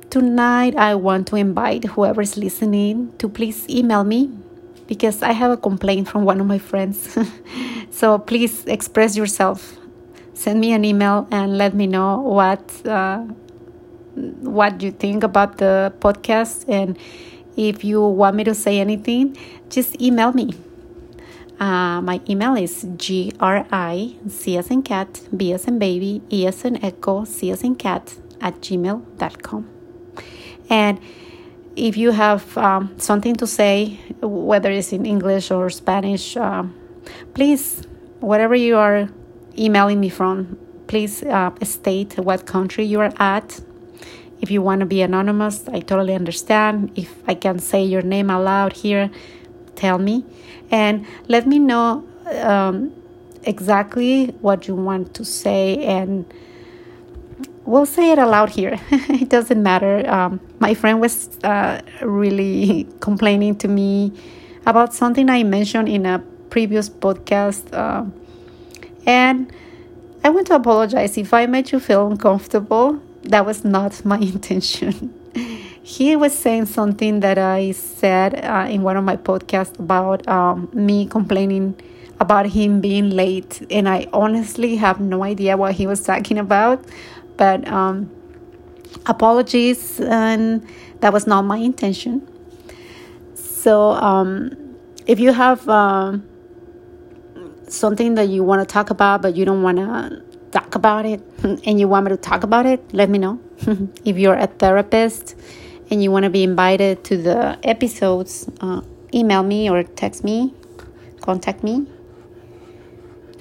tonight, 0.09 0.75
I 0.75 0.95
want 0.95 1.27
to 1.27 1.35
invite 1.35 1.83
whoever's 1.83 2.37
listening 2.37 3.13
to 3.19 3.29
please 3.29 3.69
email 3.69 4.03
me 4.03 4.31
because 4.87 5.21
I 5.21 5.31
have 5.31 5.51
a 5.51 5.57
complaint 5.57 6.07
from 6.07 6.23
one 6.23 6.39
of 6.39 6.47
my 6.47 6.57
friends. 6.57 7.17
so 7.91 8.19
please 8.19 8.65
express 8.65 9.15
yourself. 9.15 9.77
Send 10.33 10.59
me 10.59 10.73
an 10.73 10.83
email 10.83 11.27
and 11.31 11.57
let 11.57 11.73
me 11.73 11.87
know 11.87 12.19
what 12.19 12.85
uh, 12.85 13.19
what 14.15 14.81
you 14.81 14.91
think 14.91 15.23
about 15.23 15.57
the 15.57 15.93
podcast 15.99 16.67
and 16.67 16.97
if 17.55 17.83
you 17.83 18.01
want 18.01 18.35
me 18.35 18.43
to 18.43 18.55
say 18.55 18.79
anything, 18.79 19.37
just 19.69 20.01
email 20.01 20.33
me. 20.33 20.53
Uh, 21.59 22.01
my 22.01 22.19
email 22.27 22.55
is 22.55 22.85
gri, 22.97 23.31
C 24.27 24.57
as 24.57 24.71
in 24.71 24.81
cat, 24.81 25.21
B 25.35 25.53
as 25.53 25.65
in 25.65 25.79
baby, 25.79 26.21
E 26.31 26.47
as 26.47 26.65
in 26.65 26.83
echo, 26.83 27.25
C 27.25 27.51
as 27.51 27.63
in 27.63 27.75
cat, 27.75 28.15
at 28.41 28.59
gmail.com. 28.59 29.69
And 30.69 30.99
if 31.75 31.97
you 31.97 32.11
have 32.11 32.57
um, 32.57 32.97
something 32.99 33.35
to 33.35 33.47
say, 33.47 33.99
whether 34.21 34.71
it's 34.71 34.93
in 34.93 35.05
English 35.05 35.51
or 35.51 35.69
Spanish, 35.69 36.37
uh, 36.37 36.63
please, 37.33 37.83
whatever 38.19 38.55
you 38.55 38.77
are 38.77 39.09
emailing 39.57 39.99
me 39.99 40.09
from, 40.09 40.57
please 40.87 41.23
uh, 41.23 41.51
state 41.63 42.17
what 42.17 42.45
country 42.45 42.85
you 42.85 42.99
are 42.99 43.13
at. 43.17 43.59
If 44.41 44.51
you 44.51 44.61
want 44.61 44.81
to 44.81 44.85
be 44.85 45.01
anonymous, 45.01 45.67
I 45.69 45.79
totally 45.79 46.13
understand. 46.13 46.91
If 46.95 47.11
I 47.27 47.33
can 47.33 47.59
say 47.59 47.83
your 47.83 48.01
name 48.01 48.29
aloud 48.29 48.73
here, 48.73 49.09
tell 49.75 49.97
me 49.97 50.25
and 50.71 51.05
let 51.27 51.47
me 51.47 51.59
know 51.59 52.05
um, 52.41 52.93
exactly 53.43 54.27
what 54.41 54.67
you 54.67 54.75
want 54.75 55.13
to 55.15 55.25
say 55.25 55.83
and 55.83 56.31
we'll 57.65 57.85
say 57.85 58.11
it 58.11 58.17
aloud 58.17 58.49
here 58.49 58.79
it 58.91 59.29
doesn't 59.29 59.61
matter 59.61 60.09
um, 60.09 60.39
my 60.63 60.73
friend 60.73 61.01
was 61.01 61.15
uh, 61.43 61.81
really 62.01 62.87
complaining 63.01 63.53
to 63.63 63.67
me 63.67 64.13
about 64.65 64.93
something 64.93 65.29
i 65.29 65.43
mentioned 65.43 65.89
in 65.89 66.05
a 66.05 66.19
previous 66.49 66.87
podcast 66.89 67.63
uh, 67.73 68.05
and 69.05 69.51
i 70.23 70.29
want 70.29 70.47
to 70.47 70.55
apologize 70.55 71.17
if 71.17 71.33
i 71.33 71.45
made 71.45 71.71
you 71.73 71.79
feel 71.79 72.07
uncomfortable 72.07 72.87
that 73.23 73.45
was 73.45 73.65
not 73.65 74.05
my 74.05 74.17
intention 74.35 75.13
he 75.83 76.15
was 76.15 76.33
saying 76.33 76.65
something 76.65 77.19
that 77.19 77.37
I 77.37 77.71
said 77.71 78.45
uh, 78.45 78.67
in 78.69 78.83
one 78.83 78.95
of 78.95 79.03
my 79.03 79.17
podcasts 79.17 79.77
about 79.77 80.25
um, 80.29 80.69
me 80.71 81.05
complaining 81.05 81.75
about 82.21 82.45
him 82.45 82.79
being 82.79 83.09
late, 83.09 83.65
and 83.69 83.89
I 83.89 84.07
honestly 84.13 84.77
have 84.77 85.01
no 85.01 85.23
idea 85.25 85.57
what 85.57 85.73
he 85.73 85.85
was 85.85 86.01
talking 86.01 86.37
about. 86.37 86.85
But 87.35 87.67
um, 87.67 88.09
apologies, 89.05 89.99
and 89.99 90.65
that 91.01 91.13
was 91.13 91.27
not 91.27 91.43
my 91.43 91.57
intention. 91.57 92.27
So, 93.35 93.91
um, 93.91 94.51
if 95.05 95.19
you 95.19 95.33
have 95.33 95.67
uh, 95.67 96.17
something 97.67 98.15
that 98.15 98.29
you 98.29 98.43
want 98.43 98.67
to 98.67 98.71
talk 98.71 98.89
about, 98.89 99.21
but 99.21 99.35
you 99.35 99.45
don't 99.45 99.63
want 99.63 99.77
to 99.77 100.21
talk 100.51 100.75
about 100.75 101.05
it, 101.05 101.21
and 101.43 101.79
you 101.79 101.87
want 101.87 102.05
me 102.05 102.09
to 102.09 102.17
talk 102.17 102.43
about 102.43 102.65
it, 102.65 102.93
let 102.93 103.09
me 103.09 103.17
know. 103.17 103.39
if 104.05 104.17
you're 104.17 104.35
a 104.35 104.47
therapist 104.47 105.35
and 105.89 106.03
you 106.03 106.11
want 106.11 106.23
to 106.23 106.29
be 106.29 106.43
invited 106.43 107.03
to 107.05 107.17
the 107.17 107.57
episodes, 107.63 108.49
uh, 108.61 108.81
email 109.13 109.43
me 109.43 109.69
or 109.69 109.83
text 109.83 110.23
me, 110.23 110.53
contact 111.21 111.63
me. 111.63 111.85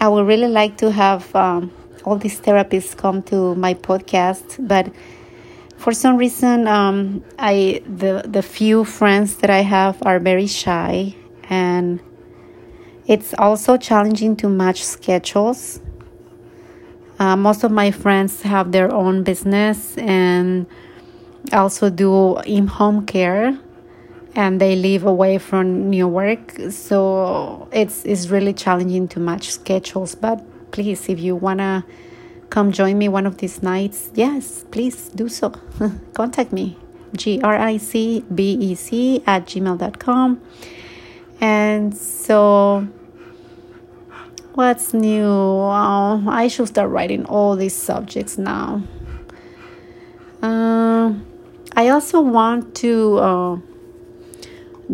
I 0.01 0.09
would 0.09 0.27
really 0.27 0.49
like 0.49 0.79
to 0.79 0.91
have 0.91 1.35
um, 1.37 1.73
all 2.05 2.17
these 2.17 2.41
therapists 2.41 2.97
come 2.97 3.23
to 3.25 3.55
my 3.55 3.75
podcast, 3.75 4.67
but 4.67 4.93
for 5.83 5.93
some 5.93 6.17
reason, 6.17 6.69
um, 6.69 7.25
I 7.41 7.83
the 7.85 8.23
the 8.25 8.41
few 8.43 8.85
friends 8.85 9.37
that 9.39 9.51
I 9.51 9.63
have 9.63 10.01
are 10.07 10.21
very 10.21 10.47
shy, 10.47 11.17
and 11.51 12.01
it's 13.09 13.35
also 13.37 13.77
challenging 13.77 14.37
to 14.37 14.49
match 14.49 14.85
schedules. 14.85 15.81
Uh, 17.19 17.37
most 17.37 17.65
of 17.65 17.73
my 17.73 17.91
friends 17.91 18.43
have 18.43 18.71
their 18.71 18.93
own 18.93 19.25
business 19.25 19.97
and 19.99 20.67
also 21.53 21.91
do 21.91 22.39
in-home 22.41 23.05
care 23.07 23.59
and 24.35 24.61
they 24.61 24.75
live 24.77 25.05
away 25.05 25.39
from 25.39 25.91
Newark, 25.91 26.59
so 26.71 27.69
it's 27.73 28.05
it's 28.05 28.29
really 28.29 28.53
challenging 28.53 29.09
to 29.09 29.21
match 29.21 29.51
schedules. 29.51 30.15
But 30.15 30.39
please, 30.71 31.09
if 31.09 31.19
you 31.19 31.35
wanna 31.35 31.85
come 32.53 32.71
join 32.71 32.99
me 32.99 33.09
one 33.09 33.25
of 33.25 33.39
these 33.39 33.63
nights, 33.63 34.11
yes, 34.15 34.67
please 34.71 35.09
do 35.09 35.27
so. 35.27 35.55
Contact 36.13 36.53
me, 36.53 36.77
G 37.17 37.41
R 37.41 37.57
I 37.57 37.79
C 37.79 38.23
B 38.33 38.53
E 38.61 38.75
C 38.75 39.23
at 39.27 39.47
gmail.com. 39.47 40.39
And 41.41 41.97
so, 41.97 42.87
what's 44.53 44.93
new? 44.93 45.25
Oh, 45.25 46.23
I 46.29 46.49
should 46.49 46.69
start 46.69 46.91
writing 46.91 47.25
all 47.25 47.57
these 47.57 47.75
subjects 47.75 48.37
now. 48.37 48.83
Uh, 50.43 51.15
I 51.75 51.89
also 51.89 52.21
want 52.21 52.75
to. 52.77 53.19
Uh, 53.19 53.57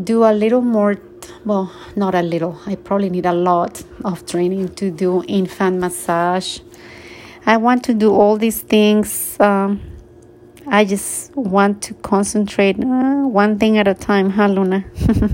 do 0.05 0.23
a 0.23 0.31
little 0.33 0.61
more 0.61 0.95
well 1.45 1.73
not 1.97 2.15
a 2.15 2.23
little 2.23 2.57
i 2.67 2.77
probably 2.77 3.11
need 3.11 3.27
a 3.27 3.33
lot 3.33 3.83
of 4.05 4.25
training 4.27 4.69
to 4.77 4.93
do 4.93 5.25
infant 5.27 5.81
massage 5.81 6.61
i 7.47 7.57
want 7.57 7.85
to 7.85 7.95
do 7.95 8.13
all 8.13 8.37
these 8.37 8.63
things 8.63 9.39
um, 9.41 9.81
i 10.67 10.85
just 10.85 11.35
want 11.37 11.83
to 11.83 11.95
concentrate 11.95 12.79
uh, 12.79 13.27
one 13.27 13.59
thing 13.59 13.79
at 13.79 13.89
a 13.89 13.95
time 13.95 14.31
huh 14.31 14.47
luna 14.47 14.85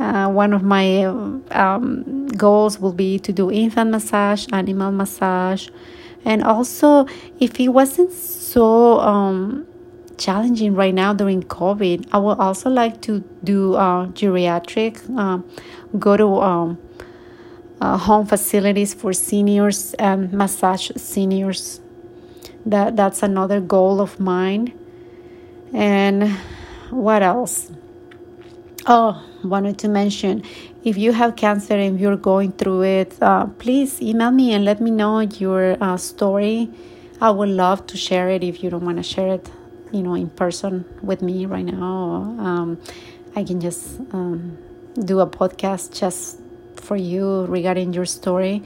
uh, 0.00 0.28
one 0.28 0.52
of 0.52 0.62
my 0.62 1.04
um, 1.50 2.26
goals 2.28 2.78
will 2.78 2.92
be 2.92 3.18
to 3.18 3.32
do 3.32 3.50
infant 3.50 3.90
massage 3.90 4.46
animal 4.52 4.92
massage 4.92 5.68
and 6.24 6.42
also 6.42 7.06
if 7.40 7.58
it 7.60 7.68
wasn't 7.68 8.12
so 8.12 9.00
um, 9.00 9.66
challenging 10.18 10.74
right 10.74 10.94
now 10.94 11.12
during 11.12 11.42
COVID. 11.42 12.08
I 12.12 12.18
would 12.18 12.38
also 12.38 12.70
like 12.70 13.00
to 13.02 13.22
do 13.44 13.74
uh, 13.74 14.06
geriatric, 14.08 15.00
uh, 15.16 15.42
go 15.98 16.16
to 16.16 16.40
um, 16.40 16.78
uh, 17.80 17.96
home 17.96 18.26
facilities 18.26 18.94
for 18.94 19.12
seniors 19.12 19.94
and 19.94 20.32
massage 20.32 20.90
seniors. 20.96 21.80
That 22.64 22.96
that's 22.96 23.22
another 23.22 23.60
goal 23.60 24.00
of 24.00 24.18
mine. 24.18 24.72
And 25.72 26.30
what 26.90 27.22
else? 27.22 27.70
Oh, 28.86 29.22
wanted 29.42 29.78
to 29.78 29.88
mention 29.88 30.42
if 30.84 30.96
you 30.96 31.12
have 31.12 31.36
cancer 31.36 31.74
and 31.74 31.98
you're 31.98 32.16
going 32.16 32.52
through 32.52 32.82
it, 32.82 33.16
uh, 33.20 33.46
please 33.46 34.00
email 34.00 34.30
me 34.30 34.52
and 34.52 34.64
let 34.64 34.80
me 34.80 34.90
know 34.90 35.20
your 35.20 35.76
uh, 35.82 35.96
story. 35.96 36.70
I 37.20 37.30
would 37.30 37.48
love 37.48 37.86
to 37.88 37.96
share 37.96 38.28
it 38.28 38.44
if 38.44 38.62
you 38.62 38.70
don't 38.70 38.84
want 38.84 38.98
to 38.98 39.02
share 39.02 39.28
it 39.34 39.50
you 39.92 40.02
know 40.02 40.14
in 40.14 40.28
person 40.30 40.84
with 41.02 41.22
me 41.22 41.46
right 41.46 41.64
now 41.64 42.36
um, 42.38 42.78
i 43.34 43.44
can 43.44 43.60
just 43.60 44.00
um, 44.12 44.58
do 45.04 45.20
a 45.20 45.26
podcast 45.26 45.98
just 45.98 46.40
for 46.80 46.96
you 46.96 47.44
regarding 47.46 47.92
your 47.92 48.06
story 48.06 48.62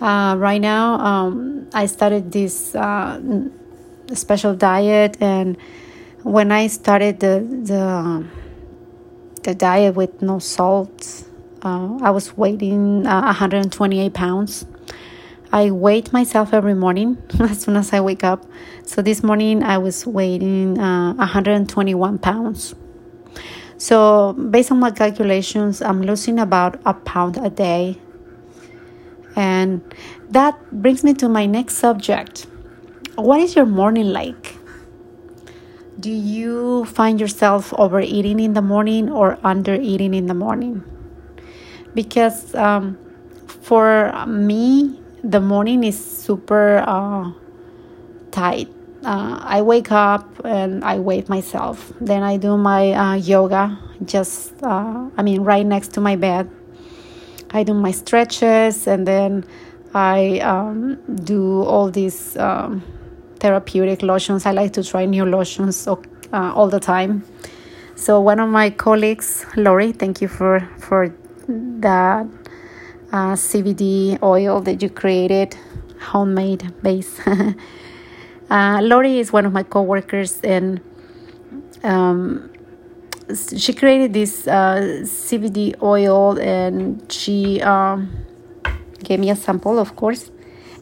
uh, 0.00 0.34
right 0.38 0.60
now 0.60 0.94
um, 1.00 1.68
i 1.74 1.86
started 1.86 2.32
this 2.32 2.74
uh, 2.74 3.20
special 4.12 4.54
diet 4.54 5.16
and 5.20 5.56
when 6.22 6.52
i 6.52 6.66
started 6.66 7.20
the 7.20 7.40
the, 7.62 8.26
the 9.42 9.54
diet 9.54 9.94
with 9.94 10.22
no 10.22 10.38
salt 10.38 11.24
uh, 11.62 11.96
i 12.02 12.10
was 12.10 12.36
weighing 12.36 13.06
uh, 13.06 13.22
128 13.22 14.12
pounds 14.12 14.66
I 15.52 15.70
weigh 15.70 16.02
myself 16.12 16.52
every 16.52 16.74
morning 16.74 17.16
as 17.40 17.62
soon 17.62 17.76
as 17.76 17.92
I 17.92 18.00
wake 18.00 18.24
up. 18.24 18.44
So 18.84 19.00
this 19.00 19.22
morning 19.22 19.62
I 19.62 19.78
was 19.78 20.06
weighing 20.06 20.78
uh, 20.78 21.14
121 21.14 22.18
pounds. 22.18 22.74
So 23.78 24.32
based 24.32 24.72
on 24.72 24.80
my 24.80 24.90
calculations, 24.90 25.82
I'm 25.82 26.02
losing 26.02 26.38
about 26.38 26.80
a 26.86 26.94
pound 26.94 27.36
a 27.36 27.50
day. 27.50 28.00
And 29.36 29.82
that 30.30 30.56
brings 30.72 31.04
me 31.04 31.12
to 31.14 31.28
my 31.28 31.44
next 31.46 31.76
subject. 31.76 32.46
What 33.16 33.40
is 33.40 33.54
your 33.54 33.66
morning 33.66 34.12
like? 34.12 34.56
Do 36.00 36.10
you 36.10 36.84
find 36.86 37.20
yourself 37.20 37.72
overeating 37.76 38.40
in 38.40 38.52
the 38.52 38.62
morning 38.62 39.10
or 39.10 39.38
under 39.44 39.74
eating 39.74 40.14
in 40.14 40.26
the 40.26 40.34
morning? 40.34 40.84
Because 41.94 42.54
um, 42.54 42.98
for 43.46 44.12
me, 44.26 45.00
the 45.24 45.40
morning 45.40 45.84
is 45.84 45.98
super 45.98 46.84
uh, 46.86 47.32
tight. 48.30 48.68
Uh, 49.06 49.38
I 49.40 49.62
wake 49.62 49.92
up 49.92 50.44
and 50.44 50.84
I 50.84 50.98
wake 50.98 51.28
myself. 51.28 51.92
Then 52.00 52.24
I 52.24 52.38
do 52.38 52.56
my 52.56 52.90
uh, 52.90 53.14
yoga, 53.14 53.78
just, 54.04 54.52
uh, 54.64 55.08
I 55.16 55.22
mean, 55.22 55.42
right 55.42 55.64
next 55.64 55.92
to 55.94 56.00
my 56.00 56.16
bed. 56.16 56.50
I 57.52 57.62
do 57.62 57.72
my 57.72 57.92
stretches 57.92 58.88
and 58.88 59.06
then 59.06 59.44
I 59.94 60.40
um, 60.40 60.96
do 61.22 61.62
all 61.62 61.88
these 61.88 62.36
um, 62.36 62.82
therapeutic 63.38 64.02
lotions. 64.02 64.44
I 64.44 64.50
like 64.50 64.72
to 64.72 64.82
try 64.82 65.04
new 65.06 65.24
lotions 65.24 65.86
uh, 65.86 65.94
all 66.32 66.68
the 66.68 66.80
time. 66.80 67.24
So 67.94 68.20
one 68.20 68.40
of 68.40 68.48
my 68.48 68.70
colleagues, 68.70 69.46
Lori, 69.56 69.92
thank 69.92 70.20
you 70.20 70.26
for 70.26 70.68
for 70.80 71.14
that 71.46 72.26
uh, 73.12 73.34
CBD 73.34 74.20
oil 74.20 74.60
that 74.62 74.82
you 74.82 74.90
created, 74.90 75.56
homemade 76.00 76.74
base. 76.82 77.20
uh, 78.50 78.80
Lori 78.82 79.18
is 79.18 79.32
one 79.32 79.46
of 79.46 79.52
my 79.52 79.62
coworkers, 79.62 80.40
and 80.42 80.80
um, 81.82 82.50
she 83.56 83.72
created 83.72 84.12
this 84.12 84.46
uh, 84.46 85.02
CBD 85.04 85.80
oil, 85.82 86.38
and 86.38 87.10
she 87.10 87.60
um, 87.62 88.24
gave 89.02 89.20
me 89.20 89.30
a 89.30 89.36
sample, 89.36 89.78
of 89.78 89.96
course. 89.96 90.30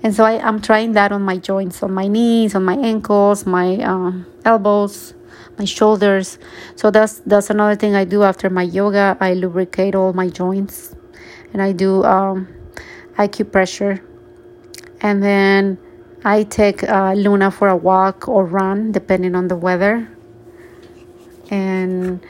And 0.02 0.14
so 0.14 0.24
I, 0.24 0.32
am 0.46 0.60
trying 0.60 0.92
that 0.92 1.12
on 1.12 1.22
my 1.22 1.38
joints, 1.38 1.82
on 1.82 1.92
my 1.92 2.06
knees, 2.06 2.54
on 2.54 2.62
my 2.62 2.74
ankles, 2.74 3.46
my 3.46 3.78
um, 3.78 4.26
elbows, 4.44 5.14
my 5.58 5.64
shoulders. 5.64 6.38
So 6.76 6.90
that's 6.90 7.20
that's 7.20 7.48
another 7.48 7.74
thing 7.74 7.94
I 7.94 8.04
do 8.04 8.22
after 8.22 8.50
my 8.50 8.64
yoga. 8.64 9.16
I 9.18 9.32
lubricate 9.32 9.94
all 9.94 10.12
my 10.12 10.28
joints 10.28 10.94
and 11.54 11.62
I 11.62 11.72
do 11.72 12.04
um, 12.04 12.48
acupressure. 13.16 14.04
And 15.00 15.22
then 15.22 15.78
I 16.24 16.44
take 16.44 16.82
uh, 16.82 17.12
Luna 17.12 17.50
for 17.50 17.68
a 17.68 17.76
walk 17.76 18.28
or 18.28 18.44
run, 18.46 18.92
depending 18.92 19.34
on 19.34 19.48
the 19.48 19.56
weather. 19.56 20.08
And 21.50 22.24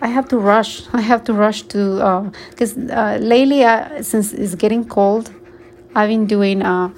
I 0.00 0.08
have 0.08 0.28
to 0.28 0.38
rush. 0.38 0.82
I 0.92 1.00
have 1.00 1.24
to 1.24 1.32
rush 1.32 1.62
to 1.62 2.32
because 2.50 2.76
uh, 2.76 2.92
uh, 2.92 3.18
lately, 3.20 3.64
uh, 3.64 4.02
since 4.02 4.32
it's 4.32 4.54
getting 4.54 4.84
cold, 4.88 5.32
I've 5.94 6.08
been 6.08 6.26
doing 6.26 6.62
uh, 6.62 6.90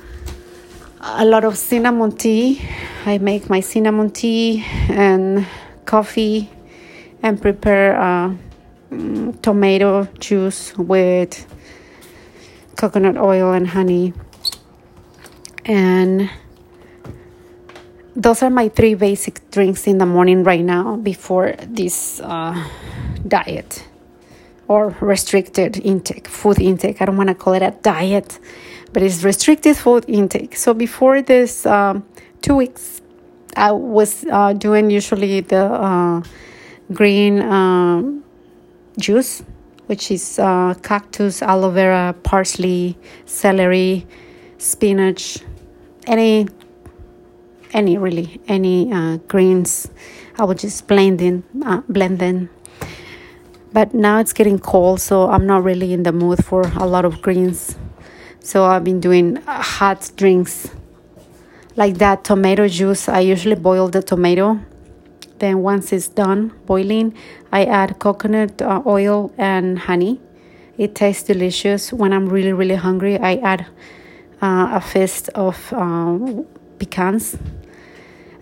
a 1.00 1.24
lot 1.24 1.44
of 1.44 1.58
cinnamon 1.58 2.12
tea. 2.12 2.62
I 3.04 3.18
make 3.18 3.50
my 3.50 3.60
cinnamon 3.60 4.10
tea 4.10 4.64
and 4.88 5.46
coffee 5.84 6.50
and 7.22 7.40
prepare 7.40 8.00
uh, 8.00 8.34
Mm, 8.94 9.42
tomato 9.42 10.06
juice 10.20 10.76
with 10.78 11.46
coconut 12.76 13.16
oil 13.16 13.52
and 13.52 13.66
honey. 13.66 14.12
And 15.64 16.30
those 18.16 18.42
are 18.42 18.50
my 18.50 18.68
three 18.68 18.94
basic 18.94 19.50
drinks 19.50 19.86
in 19.86 19.98
the 19.98 20.06
morning 20.06 20.44
right 20.44 20.64
now 20.64 20.96
before 20.96 21.54
this 21.66 22.20
uh, 22.20 22.68
diet 23.26 23.86
or 24.68 24.94
restricted 25.00 25.78
intake, 25.84 26.28
food 26.28 26.60
intake. 26.60 27.02
I 27.02 27.06
don't 27.06 27.16
want 27.16 27.28
to 27.28 27.34
call 27.34 27.54
it 27.54 27.62
a 27.62 27.72
diet, 27.82 28.38
but 28.92 29.02
it's 29.02 29.24
restricted 29.24 29.76
food 29.76 30.04
intake. 30.08 30.56
So 30.56 30.74
before 30.74 31.22
this 31.22 31.66
um, 31.66 32.06
two 32.40 32.56
weeks, 32.56 33.00
I 33.56 33.72
was 33.72 34.24
uh, 34.30 34.52
doing 34.52 34.90
usually 34.90 35.40
the 35.40 35.64
uh, 35.64 36.22
green 36.92 37.40
um, 37.42 38.24
juice, 38.98 39.42
which 39.86 40.10
is 40.10 40.38
uh, 40.38 40.74
cactus, 40.82 41.42
aloe 41.42 41.70
vera, 41.70 42.14
parsley, 42.22 42.96
celery, 43.26 44.06
spinach, 44.58 45.38
any, 46.06 46.48
any 47.72 47.98
really, 47.98 48.40
any 48.48 48.92
uh, 48.92 49.18
greens. 49.28 49.88
I 50.38 50.44
would 50.44 50.58
just 50.58 50.86
blend 50.86 51.20
in, 51.20 51.44
uh, 51.64 51.82
blend. 51.88 52.48
But 53.72 53.92
now 53.92 54.20
it's 54.20 54.32
getting 54.32 54.58
cold, 54.58 55.00
so 55.00 55.28
I'm 55.28 55.46
not 55.46 55.64
really 55.64 55.92
in 55.92 56.04
the 56.04 56.12
mood 56.12 56.44
for 56.44 56.62
a 56.76 56.86
lot 56.86 57.04
of 57.04 57.20
greens. 57.22 57.76
So 58.40 58.64
I've 58.64 58.84
been 58.84 59.00
doing 59.00 59.36
hot 59.46 60.10
drinks 60.16 60.70
like 61.76 61.98
that 61.98 62.24
tomato 62.24 62.68
juice. 62.68 63.08
I 63.08 63.20
usually 63.20 63.56
boil 63.56 63.88
the 63.88 64.02
tomato. 64.02 64.60
Then 65.38 65.60
once 65.60 65.92
it's 65.92 66.08
done 66.08 66.52
boiling, 66.66 67.14
I 67.50 67.64
add 67.64 67.98
coconut 67.98 68.62
uh, 68.62 68.82
oil 68.86 69.32
and 69.36 69.78
honey. 69.78 70.20
It 70.78 70.94
tastes 70.94 71.24
delicious. 71.24 71.92
When 71.92 72.12
I'm 72.12 72.28
really 72.28 72.52
really 72.52 72.76
hungry, 72.76 73.18
I 73.18 73.36
add 73.36 73.66
uh, 74.44 74.76
a 74.76 74.80
fist 74.80 75.30
of 75.30 75.56
uh, 75.72 76.18
pecans. 76.78 77.36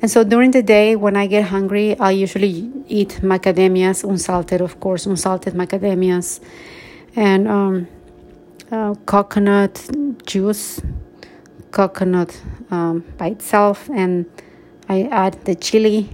And 0.00 0.10
so 0.10 0.24
during 0.24 0.50
the 0.50 0.62
day, 0.62 0.96
when 0.96 1.16
I 1.16 1.28
get 1.28 1.44
hungry, 1.44 1.96
I 2.00 2.10
usually 2.10 2.72
eat 2.88 3.20
macadamias, 3.22 4.02
unsalted, 4.02 4.60
of 4.60 4.80
course, 4.80 5.06
unsalted 5.06 5.54
macadamias, 5.54 6.40
and 7.14 7.46
um, 7.46 7.88
uh, 8.72 8.94
coconut 9.06 9.74
juice, 10.26 10.80
coconut 11.70 12.36
um, 12.72 13.04
by 13.16 13.28
itself, 13.28 13.88
and 13.90 14.26
I 14.88 15.02
add 15.04 15.44
the 15.44 15.54
chili. 15.54 16.10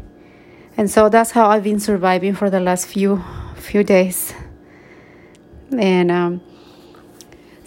And 0.76 0.90
so 0.90 1.08
that's 1.08 1.30
how 1.30 1.48
I've 1.48 1.64
been 1.64 1.80
surviving 1.80 2.34
for 2.34 2.50
the 2.50 2.60
last 2.60 2.86
few 2.86 3.24
few 3.56 3.82
days. 3.84 4.34
And 5.72 6.10
um, 6.10 6.40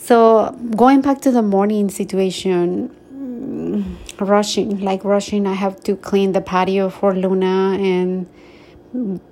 so 0.03 0.49
going 0.75 1.01
back 1.01 1.21
to 1.21 1.31
the 1.31 1.43
morning 1.43 1.89
situation, 1.89 2.89
mm, 3.13 4.19
rushing, 4.19 4.81
like 4.81 5.03
rushing, 5.03 5.45
I 5.45 5.53
have 5.53 5.79
to 5.83 5.95
clean 5.95 6.31
the 6.31 6.41
patio 6.41 6.89
for 6.89 7.13
Luna 7.13 7.77
and 7.79 8.27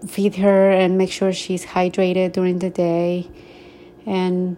feed 0.08 0.36
her 0.36 0.70
and 0.70 0.96
make 0.96 1.12
sure 1.12 1.34
she's 1.34 1.66
hydrated 1.66 2.34
during 2.34 2.60
the 2.60 2.70
day 2.70 3.28
and 4.06 4.58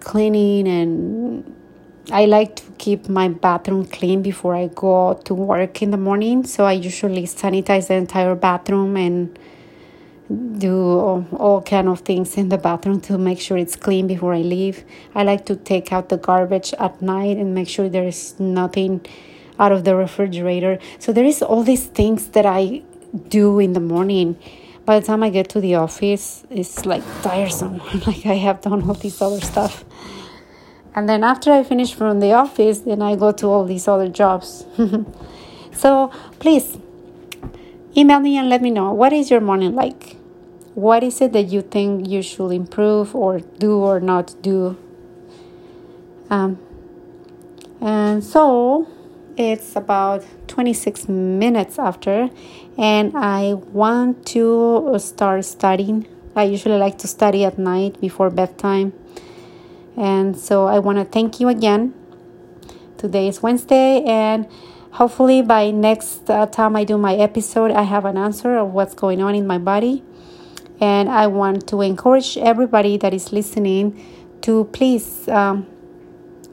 cleaning 0.00 0.66
and 0.66 1.54
I 2.10 2.24
like 2.24 2.56
to 2.56 2.62
keep 2.78 3.08
my 3.08 3.28
bathroom 3.28 3.84
clean 3.84 4.22
before 4.22 4.54
I 4.54 4.68
go 4.68 5.20
to 5.24 5.34
work 5.34 5.82
in 5.82 5.90
the 5.90 5.96
morning. 5.96 6.44
So 6.46 6.64
I 6.64 6.72
usually 6.72 7.24
sanitize 7.24 7.88
the 7.88 7.94
entire 7.94 8.34
bathroom 8.34 8.96
and 8.96 9.38
do 10.28 10.76
all, 10.76 11.26
all 11.32 11.62
kind 11.62 11.88
of 11.88 12.00
things 12.00 12.36
in 12.36 12.48
the 12.48 12.58
bathroom 12.58 13.00
to 13.02 13.16
make 13.16 13.38
sure 13.38 13.56
it's 13.56 13.76
clean 13.76 14.06
before 14.06 14.34
I 14.34 14.40
leave. 14.42 14.84
I 15.14 15.22
like 15.22 15.46
to 15.46 15.56
take 15.56 15.92
out 15.92 16.08
the 16.08 16.16
garbage 16.16 16.74
at 16.78 17.00
night 17.00 17.36
and 17.36 17.54
make 17.54 17.68
sure 17.68 17.88
there 17.88 18.06
is 18.06 18.38
nothing 18.40 19.06
out 19.58 19.72
of 19.72 19.84
the 19.84 19.94
refrigerator. 19.94 20.78
So 20.98 21.12
there 21.12 21.24
is 21.24 21.42
all 21.42 21.62
these 21.62 21.86
things 21.86 22.28
that 22.28 22.44
I 22.44 22.82
do 23.28 23.58
in 23.58 23.72
the 23.72 23.80
morning. 23.80 24.36
By 24.84 25.00
the 25.00 25.06
time 25.06 25.22
I 25.22 25.30
get 25.30 25.48
to 25.50 25.60
the 25.60 25.76
office, 25.76 26.44
it's 26.50 26.84
like 26.84 27.02
tiresome. 27.22 27.78
like 28.06 28.26
I 28.26 28.34
have 28.34 28.60
done 28.60 28.82
all 28.88 28.94
this 28.94 29.22
other 29.22 29.40
stuff. 29.40 29.84
And 30.94 31.08
then 31.08 31.22
after 31.22 31.52
I 31.52 31.62
finish 31.62 31.94
from 31.94 32.20
the 32.20 32.32
office, 32.32 32.80
then 32.80 33.02
I 33.02 33.16
go 33.16 33.30
to 33.32 33.46
all 33.46 33.64
these 33.64 33.86
other 33.86 34.08
jobs. 34.08 34.64
so 35.72 36.10
please 36.38 36.78
email 37.96 38.20
me 38.20 38.36
and 38.36 38.48
let 38.48 38.62
me 38.62 38.70
know 38.70 38.92
what 38.92 39.12
is 39.12 39.30
your 39.30 39.40
morning 39.40 39.74
like? 39.74 40.15
What 40.76 41.02
is 41.02 41.20
it 41.22 41.32
that 41.32 41.48
you 41.48 41.62
think 41.62 42.06
you 42.06 42.20
should 42.20 42.52
improve 42.52 43.16
or 43.16 43.40
do 43.40 43.78
or 43.78 43.98
not 43.98 44.36
do? 44.42 44.76
Um, 46.28 46.58
and 47.80 48.22
so 48.22 48.86
it's 49.38 49.74
about 49.74 50.24
26 50.48 51.08
minutes 51.08 51.78
after, 51.78 52.28
and 52.76 53.16
I 53.16 53.54
want 53.54 54.26
to 54.36 54.96
start 54.98 55.46
studying. 55.46 56.06
I 56.36 56.44
usually 56.44 56.76
like 56.76 56.98
to 56.98 57.08
study 57.08 57.46
at 57.46 57.58
night 57.58 57.98
before 57.98 58.28
bedtime 58.28 58.92
and 59.96 60.38
so 60.38 60.66
I 60.66 60.78
want 60.78 60.98
to 60.98 61.04
thank 61.04 61.40
you 61.40 61.48
again. 61.48 61.94
Today 62.98 63.28
is 63.28 63.42
Wednesday, 63.42 64.02
and 64.04 64.46
hopefully 64.92 65.42
by 65.42 65.70
next 65.70 66.28
uh, 66.28 66.46
time 66.46 66.76
I 66.76 66.84
do 66.84 66.98
my 66.98 67.14
episode, 67.14 67.70
I 67.70 67.82
have 67.82 68.04
an 68.04 68.16
answer 68.16 68.56
of 68.56 68.72
what's 68.72 68.94
going 68.94 69.22
on 69.22 69.34
in 69.34 69.46
my 69.46 69.58
body. 69.58 70.02
And 70.80 71.08
I 71.08 71.26
want 71.26 71.66
to 71.68 71.80
encourage 71.80 72.36
everybody 72.36 72.96
that 72.98 73.14
is 73.14 73.32
listening 73.32 74.04
to 74.42 74.64
please 74.72 75.28
um, 75.28 75.66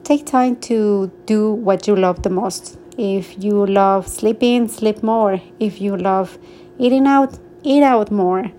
take 0.02 0.24
time 0.26 0.56
to 0.62 1.12
do 1.26 1.52
what 1.52 1.86
you 1.86 1.94
love 1.96 2.22
the 2.22 2.30
most. 2.30 2.78
If 2.96 3.42
you 3.42 3.66
love 3.66 4.08
sleeping, 4.08 4.68
sleep 4.68 5.02
more. 5.02 5.40
If 5.60 5.80
you 5.80 5.96
love 5.96 6.38
eating 6.78 7.06
out, 7.06 7.38
eat 7.62 7.82
out 7.82 8.10
more. 8.10 8.50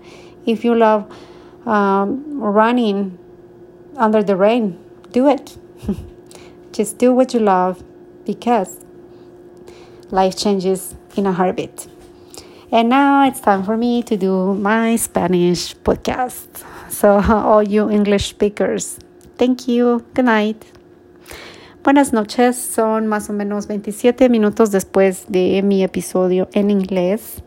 If 0.44 0.64
you 0.64 0.74
love 0.74 1.10
um, 1.66 2.40
running, 2.40 3.18
under 3.96 4.22
the 4.22 4.36
rain. 4.36 4.78
Do 5.12 5.28
it. 5.28 5.56
Just 6.72 6.98
do 6.98 7.12
what 7.12 7.32
you 7.34 7.40
love 7.40 7.82
because 8.24 8.84
life 10.10 10.36
changes 10.36 10.94
in 11.16 11.26
a 11.26 11.32
heartbeat. 11.32 11.88
And 12.72 12.88
now 12.88 13.24
it's 13.24 13.40
time 13.40 13.62
for 13.62 13.76
me 13.76 14.02
to 14.02 14.16
do 14.16 14.54
my 14.54 14.96
Spanish 14.96 15.76
podcast. 15.76 16.64
So, 16.90 17.20
all 17.28 17.62
you 17.62 17.88
English 17.90 18.30
speakers, 18.30 18.98
thank 19.38 19.68
you. 19.68 20.04
Good 20.14 20.24
night. 20.24 20.64
Buenas 21.84 22.12
noches, 22.12 22.56
son 22.56 23.06
más 23.06 23.30
o 23.30 23.32
menos 23.32 23.68
27 23.68 24.28
minutos 24.28 24.72
después 24.72 25.26
de 25.28 25.62
mi 25.62 25.84
episodio 25.84 26.48
en 26.52 26.72
inglés. 26.72 27.40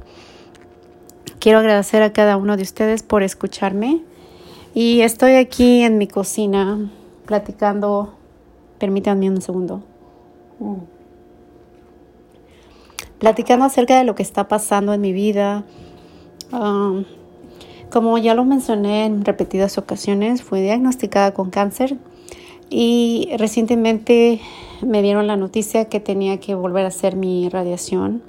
Quiero 1.40 1.60
agradecer 1.60 2.02
a 2.02 2.14
cada 2.14 2.38
uno 2.38 2.56
de 2.56 2.64
ustedes 2.64 3.04
por 3.04 3.22
escucharme. 3.22 4.02
Y 4.74 5.02
estoy 5.02 5.36
aquí 5.36 5.82
en 5.82 5.98
mi 5.98 6.08
cocina 6.08 6.90
platicando. 7.26 8.14
Permítanme 8.78 9.30
un 9.30 9.42
segundo. 9.42 9.84
Mm. 10.60 10.99
Platicando 13.20 13.66
acerca 13.66 13.98
de 13.98 14.04
lo 14.04 14.16
que 14.16 14.24
está 14.24 14.48
pasando 14.48 14.94
en 14.94 15.02
mi 15.02 15.14
vida. 15.14 15.64
Um, 16.52 17.06
como 17.92 18.18
ya 18.18 18.34
lo 18.34 18.46
mencioné 18.46 19.06
en 19.06 19.26
repetidas 19.26 19.78
ocasiones, 19.78 20.44
fui 20.44 20.62
diagnosticada 20.62 21.34
con 21.34 21.50
cáncer 21.50 21.98
y 22.70 23.30
recientemente 23.38 24.42
me 24.82 25.02
dieron 25.02 25.28
la 25.28 25.36
noticia 25.36 25.86
que 25.86 26.00
tenía 26.00 26.40
que 26.40 26.56
volver 26.56 26.86
a 26.86 26.90
hacer 26.90 27.16
mi 27.16 27.50
radiación. 27.50 28.22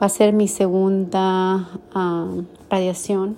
Va 0.00 0.06
a 0.06 0.10
ser 0.10 0.32
mi 0.32 0.46
segunda 0.46 1.68
um, 1.94 2.44
radiación 2.70 3.36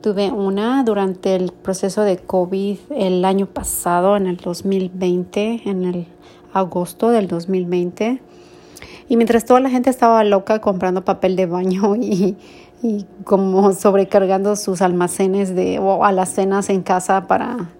Tuve 0.00 0.30
una 0.30 0.84
durante 0.84 1.34
el 1.34 1.50
proceso 1.50 2.02
de 2.02 2.18
COVID 2.18 2.78
el 2.90 3.24
año 3.24 3.46
pasado, 3.46 4.16
en 4.16 4.28
el 4.28 4.36
2020, 4.36 5.62
en 5.64 5.84
el 5.84 6.06
agosto 6.52 7.10
del 7.10 7.26
2020. 7.26 8.22
Y 9.08 9.16
mientras 9.16 9.44
toda 9.44 9.60
la 9.60 9.70
gente 9.70 9.88
estaba 9.90 10.22
loca 10.24 10.60
comprando 10.60 11.04
papel 11.04 11.34
de 11.34 11.46
baño 11.46 11.96
y, 11.96 12.36
como 13.24 13.72
sobrecargando 13.72 14.54
sus 14.54 14.82
almacenes 14.82 15.54
de, 15.54 15.78
o 15.78 16.04
alacenas 16.04 16.70
en 16.70 16.82
casa 16.82 17.26
para 17.26 17.70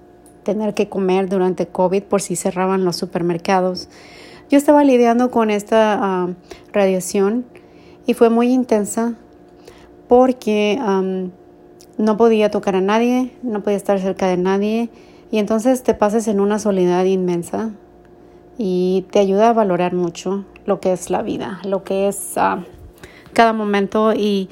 tener 0.42 0.74
que 0.74 0.88
comer 0.88 1.28
durante 1.28 1.68
COVID 1.68 2.02
por 2.04 2.22
si 2.22 2.34
cerraban 2.34 2.84
los 2.84 2.96
supermercados. 2.96 3.88
Yo 4.50 4.56
estaba 4.56 4.82
lidiando 4.82 5.30
con 5.30 5.50
esta 5.50 5.98
ah, 6.00 6.28
radiación 6.72 7.44
y 8.06 8.14
fue 8.14 8.30
muy 8.30 8.50
intensa 8.50 9.14
porque 10.08 10.80
no 11.98 12.16
podía 12.16 12.50
tocar 12.50 12.74
a 12.74 12.80
nadie, 12.80 13.32
no 13.42 13.62
podía 13.62 13.76
estar 13.76 14.00
cerca 14.00 14.26
de 14.26 14.38
nadie 14.38 14.88
y 15.30 15.38
entonces 15.38 15.82
te 15.82 15.92
pasas 15.92 16.26
en 16.28 16.40
una 16.40 16.58
soledad 16.58 17.04
inmensa 17.04 17.72
y 18.56 19.04
te 19.10 19.18
ayuda 19.18 19.50
a 19.50 19.52
valorar 19.52 19.92
mucho 19.92 20.46
lo 20.68 20.80
que 20.80 20.92
es 20.92 21.10
la 21.10 21.22
vida, 21.22 21.60
lo 21.64 21.82
que 21.82 22.08
es 22.08 22.36
ah, 22.36 22.64
cada 23.32 23.52
momento 23.52 24.12
y 24.14 24.48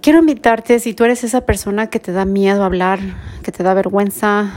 quiero 0.00 0.18
invitarte 0.18 0.78
si 0.80 0.94
tú 0.94 1.04
eres 1.04 1.22
esa 1.22 1.42
persona 1.42 1.88
que 1.88 2.00
te 2.00 2.12
da 2.12 2.24
miedo 2.24 2.64
hablar, 2.64 2.98
que 3.42 3.52
te 3.52 3.62
da 3.62 3.74
vergüenza 3.74 4.52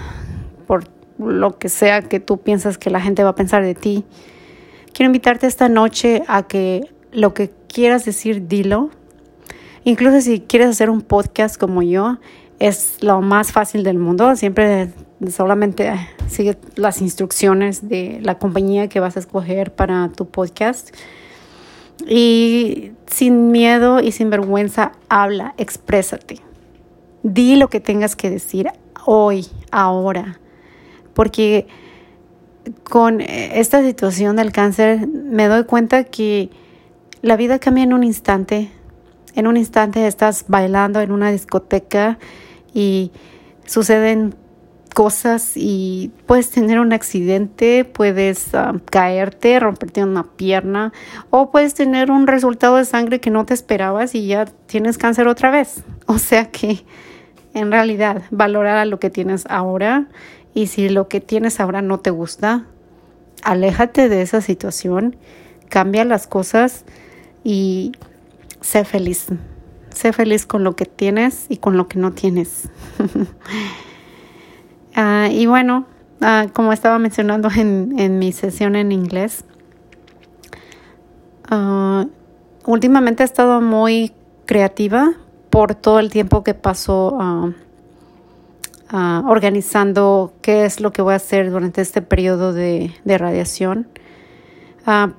por 0.65 0.85
lo 1.19 1.57
que 1.59 1.69
sea 1.69 2.01
que 2.01 2.19
tú 2.19 2.39
piensas 2.39 2.77
que 2.77 2.89
la 2.89 3.01
gente 3.01 3.23
va 3.23 3.31
a 3.31 3.35
pensar 3.35 3.63
de 3.63 3.75
ti. 3.75 4.05
Quiero 4.93 5.07
invitarte 5.07 5.45
esta 5.45 5.69
noche 5.69 6.23
a 6.27 6.43
que 6.43 6.81
lo 7.11 7.33
que 7.33 7.51
quieras 7.67 8.05
decir, 8.05 8.47
dilo, 8.47 8.89
Incluso 9.87 10.19
si 10.19 10.41
quieres 10.41 10.67
hacer 10.67 10.89
un 10.89 11.01
podcast 11.01 11.57
como 11.57 11.81
yo, 11.81 12.17
es 12.59 12.97
lo 13.01 13.21
más 13.21 13.51
fácil 13.51 13.83
del 13.83 13.97
mundo. 13.97 14.35
Siempre 14.35 14.89
solamente 15.29 15.91
sigue 16.27 16.57
las 16.75 17.01
instrucciones 17.01 17.87
de 17.87 18.19
la 18.21 18.37
compañía 18.37 18.89
que 18.89 18.99
vas 18.99 19.15
a 19.17 19.19
escoger 19.19 19.73
para 19.73 20.09
tu 20.09 20.27
podcast. 20.27 20.95
Y 22.07 22.91
sin 23.07 23.51
miedo 23.51 23.99
y 23.99 24.11
sin 24.11 24.29
vergüenza, 24.29 24.91
habla, 25.09 25.53
exprésate. 25.57 26.39
Di 27.23 27.55
lo 27.55 27.69
que 27.69 27.79
tengas 27.79 28.15
que 28.15 28.29
decir 28.29 28.69
hoy, 29.05 29.47
ahora. 29.71 30.39
Porque 31.13 31.67
con 32.89 33.21
esta 33.21 33.81
situación 33.81 34.35
del 34.35 34.51
cáncer 34.51 35.07
me 35.07 35.47
doy 35.47 35.63
cuenta 35.63 36.03
que 36.03 36.49
la 37.21 37.35
vida 37.35 37.59
cambia 37.59 37.83
en 37.83 37.93
un 37.93 38.03
instante 38.03 38.69
en 39.37 39.45
un 39.45 39.55
instante 39.55 40.07
estás 40.07 40.45
bailando 40.47 40.99
en 40.99 41.11
una 41.11 41.31
discoteca 41.31 42.17
y 42.77 43.11
suceden 43.65 44.35
cosas 44.93 45.53
y 45.55 46.11
puedes 46.27 46.51
tener 46.51 46.79
un 46.79 46.93
accidente, 46.93 47.85
puedes 47.85 48.53
ah, 48.53 48.75
caerte, 48.91 49.59
romperte 49.59 50.03
una 50.03 50.23
pierna 50.23 50.93
o 51.31 51.49
puedes 51.49 51.73
tener 51.73 52.11
un 52.11 52.27
resultado 52.27 52.75
de 52.75 52.85
sangre 52.85 53.19
que 53.19 53.31
no 53.31 53.47
te 53.47 53.55
esperabas 53.55 54.13
y 54.13 54.27
ya 54.27 54.45
tienes 54.67 54.99
cáncer 54.99 55.27
otra 55.27 55.49
vez. 55.49 55.83
O 56.05 56.19
sea 56.19 56.51
que 56.51 56.85
en 57.53 57.71
realidad 57.71 58.21
valorar 58.31 58.85
lo 58.87 58.99
que 58.99 59.09
tienes 59.09 59.45
ahora 59.49 60.05
y 60.53 60.67
si 60.67 60.87
lo 60.87 61.09
que 61.09 61.19
tienes 61.19 61.59
ahora 61.59 61.81
no 61.81 61.99
te 61.99 62.11
gusta, 62.11 62.65
aléjate 63.43 64.07
de 64.07 64.21
esa 64.21 64.39
situación, 64.39 65.17
cambia 65.67 66.05
las 66.05 66.27
cosas 66.27 66.85
y 67.43 67.91
sé 68.61 68.85
feliz. 68.85 69.27
Sé 69.97 70.13
feliz 70.13 70.45
con 70.45 70.63
lo 70.63 70.75
que 70.75 70.85
tienes 70.85 71.47
y 71.49 71.57
con 71.57 71.75
lo 71.75 71.87
que 71.87 71.97
no 71.97 72.11
tienes. 72.11 72.69
Ah, 74.99 75.29
y 75.31 75.45
bueno, 75.45 75.85
ah, 76.21 76.47
como 76.53 76.73
estaba 76.73 76.97
mencionando 76.97 77.49
en, 77.55 78.17
mi 78.17 78.31
sesión 78.31 78.75
en 78.75 78.91
inglés, 78.91 79.45
ah, 81.51 82.07
últimamente 82.65 83.21
he 83.21 83.25
estado 83.25 83.61
muy 83.61 84.11
creativa 84.47 85.13
por 85.51 85.75
todo 85.75 85.99
el 85.99 86.09
tiempo 86.09 86.43
que 86.43 86.55
pasó 86.55 87.15
organizando 88.91 90.33
qué 90.41 90.65
es 90.65 90.79
lo 90.79 90.91
que 90.91 91.03
voy 91.03 91.13
a 91.13 91.17
hacer 91.17 91.51
durante 91.51 91.81
este 91.81 92.01
periodo 92.01 92.51
de, 92.51 92.91
radiación. 93.05 93.87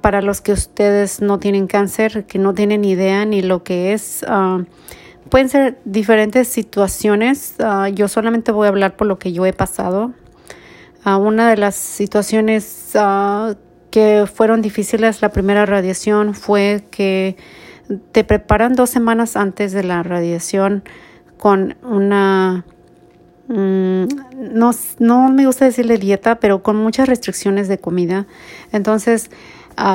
Para 0.01 0.23
los 0.23 0.41
que 0.41 0.53
ustedes 0.53 1.21
no 1.21 1.39
tienen 1.39 1.67
cáncer, 1.67 2.25
que 2.25 2.39
no 2.39 2.55
tienen 2.55 2.85
idea 2.85 3.25
ni 3.25 3.43
lo 3.43 3.63
que 3.63 3.93
es, 3.93 4.25
Pueden 5.29 5.49
ser 5.49 5.79
diferentes 5.85 6.49
situaciones. 6.49 7.57
Ah, 7.59 7.89
yo 7.89 8.09
solamente 8.09 8.51
voy 8.53 8.67
a 8.67 8.69
hablar 8.71 8.97
por 8.97 9.07
lo 9.07 9.19
que 9.19 9.33
yo 9.33 9.45
he 9.47 9.53
pasado. 9.53 10.13
Una 11.05 11.49
de 11.49 11.57
las 11.57 11.75
situaciones 11.75 12.93
que 13.91 14.27
fueron 14.33 14.61
difíciles, 14.61 15.23
la 15.23 15.31
primera 15.31 15.65
radiación, 15.65 16.35
fue 16.35 16.85
que 16.91 17.37
te 18.13 18.25
preparan 18.25 18.75
dos 18.75 18.91
semanas 18.91 19.37
antes 19.37 19.73
de 19.73 19.85
la 19.85 20.03
radiación 20.03 20.85
con 21.39 21.77
una... 21.83 22.65
Mm, 23.49 24.05
no, 24.37 24.73
no 24.99 25.31
me 25.31 25.47
gusta 25.47 25.65
decirle 25.65 25.97
dieta, 25.97 26.41
pero 26.41 26.63
con 26.63 26.77
muchas 26.77 27.09
restricciones 27.09 27.69
de 27.69 27.79
comida. 27.79 28.27
Entonces, 28.73 29.31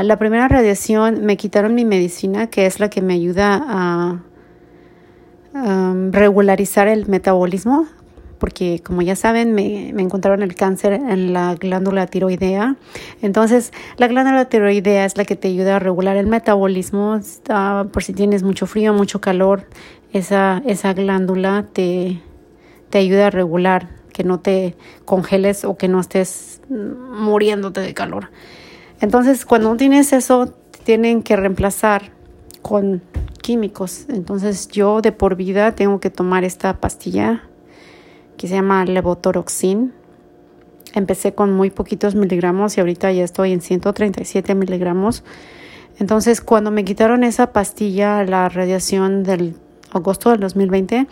la 0.03 0.17
primera 0.17 0.47
radiación 0.47 1.25
me 1.25 1.37
quitaron 1.37 1.75
mi 1.75 1.85
medicina, 1.85 2.47
que 2.47 2.65
es 2.65 2.79
la 2.79 2.89
que 2.89 3.01
me 3.01 3.13
ayuda 3.13 3.61
a 3.67 4.19
regularizar 6.11 6.87
el 6.87 7.07
metabolismo, 7.07 7.87
porque 8.39 8.81
como 8.83 9.01
ya 9.01 9.15
saben, 9.15 9.53
me, 9.53 9.89
encontraron 9.89 10.41
el 10.41 10.55
cáncer 10.55 10.93
en 10.93 11.31
la 11.31 11.55
glándula 11.55 12.07
tiroidea. 12.07 12.75
Entonces, 13.21 13.71
la 13.97 14.07
glándula 14.07 14.45
tiroidea 14.45 15.05
es 15.05 15.15
la 15.15 15.25
que 15.25 15.35
te 15.35 15.47
ayuda 15.47 15.77
a 15.77 15.79
regular 15.79 16.17
el 16.17 16.27
metabolismo, 16.27 17.19
por 17.91 18.03
si 18.03 18.13
tienes 18.13 18.43
mucho 18.43 18.65
frío, 18.67 18.93
mucho 18.93 19.21
calor, 19.21 19.67
esa, 20.11 20.61
esa 20.65 20.93
glándula 20.93 21.67
te, 21.71 22.19
te 22.89 22.97
ayuda 22.97 23.27
a 23.27 23.29
regular, 23.29 23.89
que 24.11 24.23
no 24.23 24.39
te 24.39 24.75
congeles 25.05 25.63
o 25.65 25.77
que 25.77 25.87
no 25.87 25.99
estés 25.99 26.61
muriéndote 26.69 27.81
de 27.81 27.93
calor. 27.93 28.29
Entonces, 29.03 29.45
cuando 29.45 29.75
tienes 29.75 30.13
eso, 30.13 30.53
tienen 30.85 31.23
que 31.23 31.35
reemplazar 31.35 32.13
con 32.61 33.01
químicos. 33.41 34.05
Entonces 34.07 34.69
yo 34.69 35.01
de 35.01 35.11
por 35.11 35.35
vida 35.35 35.75
tengo 35.75 35.99
que 35.99 36.09
tomar 36.09 36.45
esta 36.45 36.79
pastilla 36.79 37.43
que 38.37 38.47
se 38.47 38.55
llama 38.55 38.85
levotoroxin. 38.85 39.91
Empecé 40.93 41.33
con 41.33 41.51
muy 41.51 41.69
poquitos 41.69 42.15
miligramos 42.15 42.77
y 42.77 42.79
ahorita 42.79 43.11
ya 43.11 43.25
estoy 43.25 43.51
en 43.51 43.59
137 43.59 44.55
miligramos. 44.55 45.25
Entonces 45.99 46.39
cuando 46.39 46.71
me 46.71 46.85
quitaron 46.85 47.25
esa 47.25 47.51
pastilla, 47.51 48.23
la 48.23 48.47
radiación 48.47 49.23
del 49.23 49.57
agosto 49.91 50.29
del 50.29 50.39
2020, 50.39 51.07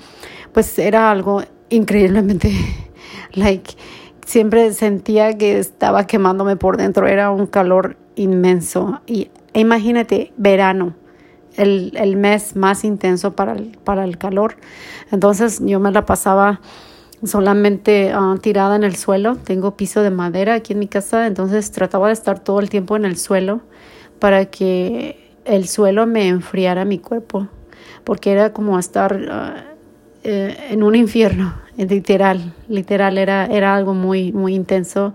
pues 0.53 0.79
era 0.79 1.11
algo 1.11 1.43
increíblemente, 1.67 2.53
like, 3.33 3.75
siempre 4.31 4.71
sentía 4.73 5.37
que 5.37 5.59
estaba 5.59 6.07
quemándome 6.07 6.55
por 6.55 6.77
dentro, 6.77 7.05
era 7.05 7.31
un 7.31 7.47
calor 7.47 7.97
inmenso. 8.15 9.01
Y 9.05 9.29
imagínate, 9.53 10.31
verano, 10.37 10.95
el, 11.57 11.91
el 11.97 12.15
mes 12.15 12.55
más 12.55 12.85
intenso 12.85 13.35
para 13.35 13.51
el, 13.51 13.77
para 13.83 14.05
el 14.05 14.17
calor. 14.17 14.55
Entonces 15.11 15.59
yo 15.63 15.81
me 15.81 15.91
la 15.91 16.05
pasaba 16.05 16.61
solamente 17.25 18.13
ah, 18.13 18.35
tirada 18.41 18.77
en 18.77 18.85
el 18.85 18.95
suelo. 18.95 19.35
Tengo 19.35 19.75
piso 19.75 20.01
de 20.01 20.11
madera 20.11 20.53
aquí 20.53 20.71
en 20.71 20.79
mi 20.79 20.87
casa, 20.87 21.27
entonces 21.27 21.69
trataba 21.71 22.07
de 22.07 22.13
estar 22.13 22.39
todo 22.39 22.61
el 22.61 22.69
tiempo 22.69 22.95
en 22.95 23.03
el 23.03 23.17
suelo 23.17 23.59
para 24.19 24.45
que 24.45 25.35
el 25.43 25.67
suelo 25.67 26.07
me 26.07 26.29
enfriara 26.29 26.85
mi 26.85 26.99
cuerpo, 26.99 27.49
porque 28.05 28.31
era 28.31 28.53
como 28.53 28.79
estar 28.79 29.19
ah, 29.29 29.65
eh, 30.23 30.55
en 30.69 30.83
un 30.83 30.95
infierno, 30.95 31.53
literal, 31.77 32.53
literal, 32.67 33.17
era, 33.17 33.45
era 33.45 33.75
algo 33.75 33.93
muy, 33.93 34.31
muy 34.31 34.55
intenso 34.55 35.13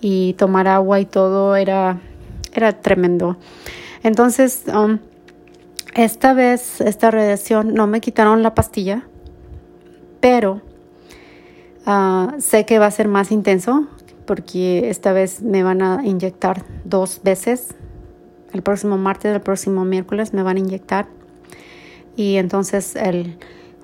y 0.00 0.34
tomar 0.34 0.68
agua 0.68 1.00
y 1.00 1.04
todo 1.04 1.56
era, 1.56 2.00
era 2.52 2.72
tremendo. 2.80 3.36
Entonces, 4.02 4.64
um, 4.74 4.98
esta 5.94 6.34
vez, 6.34 6.80
esta 6.80 7.10
radiación, 7.10 7.74
no 7.74 7.86
me 7.86 8.00
quitaron 8.00 8.42
la 8.42 8.54
pastilla, 8.54 9.06
pero 10.20 10.62
ah, 11.86 12.34
sé 12.38 12.64
que 12.64 12.78
va 12.78 12.86
a 12.86 12.90
ser 12.90 13.08
más 13.08 13.32
intenso 13.32 13.88
porque 14.26 14.90
esta 14.90 15.12
vez 15.12 15.42
me 15.42 15.62
van 15.62 15.82
a 15.82 16.02
inyectar 16.04 16.64
dos 16.84 17.20
veces. 17.24 17.74
El 18.52 18.62
próximo 18.62 18.96
martes, 18.96 19.34
el 19.34 19.40
próximo 19.40 19.84
miércoles 19.84 20.32
me 20.32 20.42
van 20.42 20.56
a 20.56 20.60
inyectar. 20.60 21.06
Y 22.16 22.36
entonces 22.36 22.94
el 22.96 23.38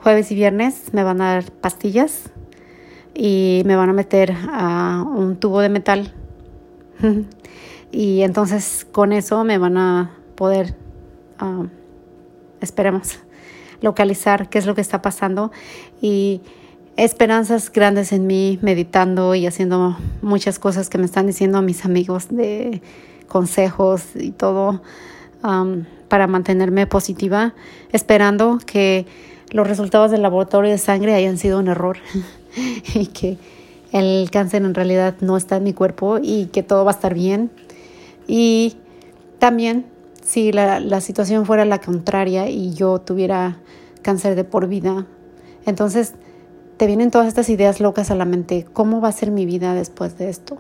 jueves 0.07 0.31
y 0.31 0.37
viernes 0.37 0.93
me 0.93 1.03
van 1.03 1.21
a 1.21 1.33
dar 1.33 1.51
pastillas 1.51 2.31
y 3.13 3.63
me 3.67 3.75
van 3.75 3.89
a 3.89 3.93
meter 3.93 4.33
a 4.53 5.03
un 5.05 5.35
tubo 5.35 5.59
de 5.59 5.69
metal. 5.69 6.15
y 7.91 8.23
entonces 8.23 8.87
con 8.93 9.13
eso 9.13 9.43
me 9.43 9.59
van 9.59 9.77
a 9.77 10.13
poder 10.37 10.77
ah, 11.41 11.65
esperemos 12.61 13.19
localizar 13.81 14.49
qué 14.49 14.59
es 14.59 14.67
lo 14.67 14.77
que 14.77 14.81
está 14.81 15.03
pasando 15.03 15.51
y 16.01 16.41
esperanzas 16.97 17.73
grandes 17.73 18.13
en 18.13 18.29
mí, 18.29 18.61
meditando 18.63 19.35
y 19.35 19.45
haciendo 19.45 19.99
muchas 20.23 20.61
cosas 20.61 20.89
que 20.89 20.99
me 20.99 21.07
están 21.07 21.27
diciendo 21.27 21.63
mis 21.63 21.85
amigos 21.85 22.29
de 22.31 22.81
consejos 23.27 24.05
y 24.15 24.31
todo 24.31 24.83
um, 25.43 25.83
para 26.07 26.29
mantenerme 26.29 26.87
positiva, 26.87 27.55
esperando 27.91 28.61
que 28.65 29.05
los 29.57 29.67
resultados 29.67 30.11
del 30.11 30.21
laboratorio 30.21 30.71
de 30.71 30.77
sangre 30.77 31.15
hayan 31.15 31.39
sido 31.39 31.59
un 31.59 31.69
error 31.69 31.97
y 32.95 33.07
que 33.07 33.39
el 33.91 34.31
cáncer 34.31 34.63
en 34.63 34.75
realidad 34.75 35.15
no 35.21 35.39
está 35.39 35.57
en 35.57 35.65
mi 35.65 35.73
cuerpo 35.73 36.19
y 36.21 36.47
que 36.47 36.63
todo 36.63 36.85
va 36.85 36.91
a 36.91 36.95
estar 36.95 37.15
bien. 37.15 37.51
Y 38.27 38.77
también 39.39 39.87
si 40.23 40.53
la, 40.53 41.01
situación 41.01 41.47
fuera 41.47 41.65
la 41.65 41.81
contraria 41.81 42.51
y 42.51 42.75
yo 42.75 43.01
tuviera 43.01 43.57
cáncer 44.03 44.35
de 44.35 44.45
por 44.45 44.69
vida, 44.69 45.07
entonces 45.65 46.13
te 46.77 46.87
vienen 46.87 47.11
todas 47.11 47.27
estas 47.27 47.49
ideas 47.49 47.81
locas 47.81 48.11
a 48.11 48.15
la 48.15 48.27
mente. 48.27 48.67
¿Cómo 48.75 49.01
va 49.01 49.09
a 49.09 49.13
ser 49.13 49.31
mi 49.31 49.47
vida 49.47 49.73
después 49.73 50.19
de 50.19 50.29
esto? 50.29 50.59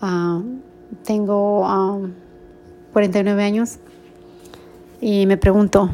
Ah, 0.00 0.40
tengo 1.04 1.66
49 2.92 3.42
ah, 3.42 3.44
años 3.44 3.78
y 5.00 5.26
me 5.26 5.36
pregunto, 5.36 5.90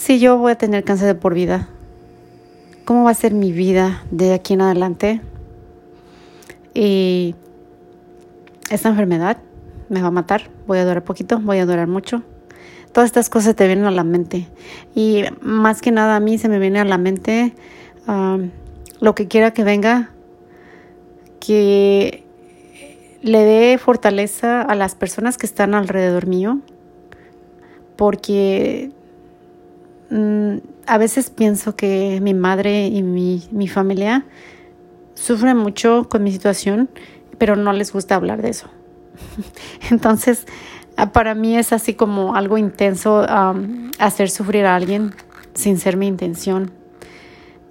si 0.00 0.18
yo 0.18 0.38
voy 0.38 0.52
a 0.52 0.54
tener 0.54 0.82
cáncer 0.82 1.08
de 1.08 1.14
por 1.14 1.34
vida, 1.34 1.68
¿cómo 2.86 3.04
va 3.04 3.10
a 3.10 3.14
ser 3.14 3.34
mi 3.34 3.52
vida 3.52 4.02
de 4.10 4.32
aquí 4.32 4.54
en 4.54 4.62
adelante? 4.62 5.20
Y 6.72 7.34
esta 8.70 8.88
enfermedad 8.88 9.36
me 9.90 10.00
va 10.00 10.08
a 10.08 10.10
matar, 10.10 10.48
voy 10.66 10.78
a 10.78 10.86
durar 10.86 11.04
poquito, 11.04 11.38
voy 11.38 11.58
a 11.58 11.66
durar 11.66 11.86
mucho. 11.86 12.22
Todas 12.92 13.08
estas 13.08 13.28
cosas 13.28 13.54
te 13.54 13.66
vienen 13.66 13.84
a 13.84 13.90
la 13.90 14.02
mente. 14.02 14.48
Y 14.94 15.24
más 15.42 15.82
que 15.82 15.90
nada 15.90 16.16
a 16.16 16.20
mí 16.20 16.38
se 16.38 16.48
me 16.48 16.58
viene 16.58 16.80
a 16.80 16.86
la 16.86 16.96
mente 16.96 17.52
lo 19.00 19.14
que 19.14 19.28
quiera 19.28 19.52
que 19.52 19.64
venga, 19.64 20.12
que 21.40 22.24
le 23.20 23.44
dé 23.44 23.76
fortaleza 23.76 24.62
a 24.62 24.74
las 24.74 24.94
personas 24.94 25.36
que 25.36 25.44
están 25.44 25.74
alrededor 25.74 26.26
mío, 26.26 26.58
porque 27.96 28.92
mm, 30.10 30.56
a 30.86 30.98
veces 30.98 31.30
pienso 31.30 31.76
que 31.76 32.20
mi 32.22 32.34
madre 32.34 32.86
y 32.86 33.02
mi, 33.02 33.42
mi 33.50 33.68
familia 33.68 34.24
sufren 35.14 35.56
mucho 35.56 36.08
con 36.08 36.22
mi 36.24 36.32
situación, 36.32 36.88
pero 37.38 37.56
no 37.56 37.72
les 37.72 37.92
gusta 37.92 38.14
hablar 38.14 38.42
de 38.42 38.50
eso. 38.50 38.68
Entonces, 39.90 40.46
ah, 40.96 41.12
para 41.12 41.34
mí 41.34 41.56
es 41.56 41.72
así 41.72 41.94
como 41.94 42.34
algo 42.34 42.58
intenso 42.58 43.26
hacer 43.98 44.30
sufrir 44.30 44.66
a 44.66 44.76
alguien 44.76 45.14
sin 45.54 45.78
ser 45.78 45.96
mi 45.96 46.06
intención. 46.06 46.72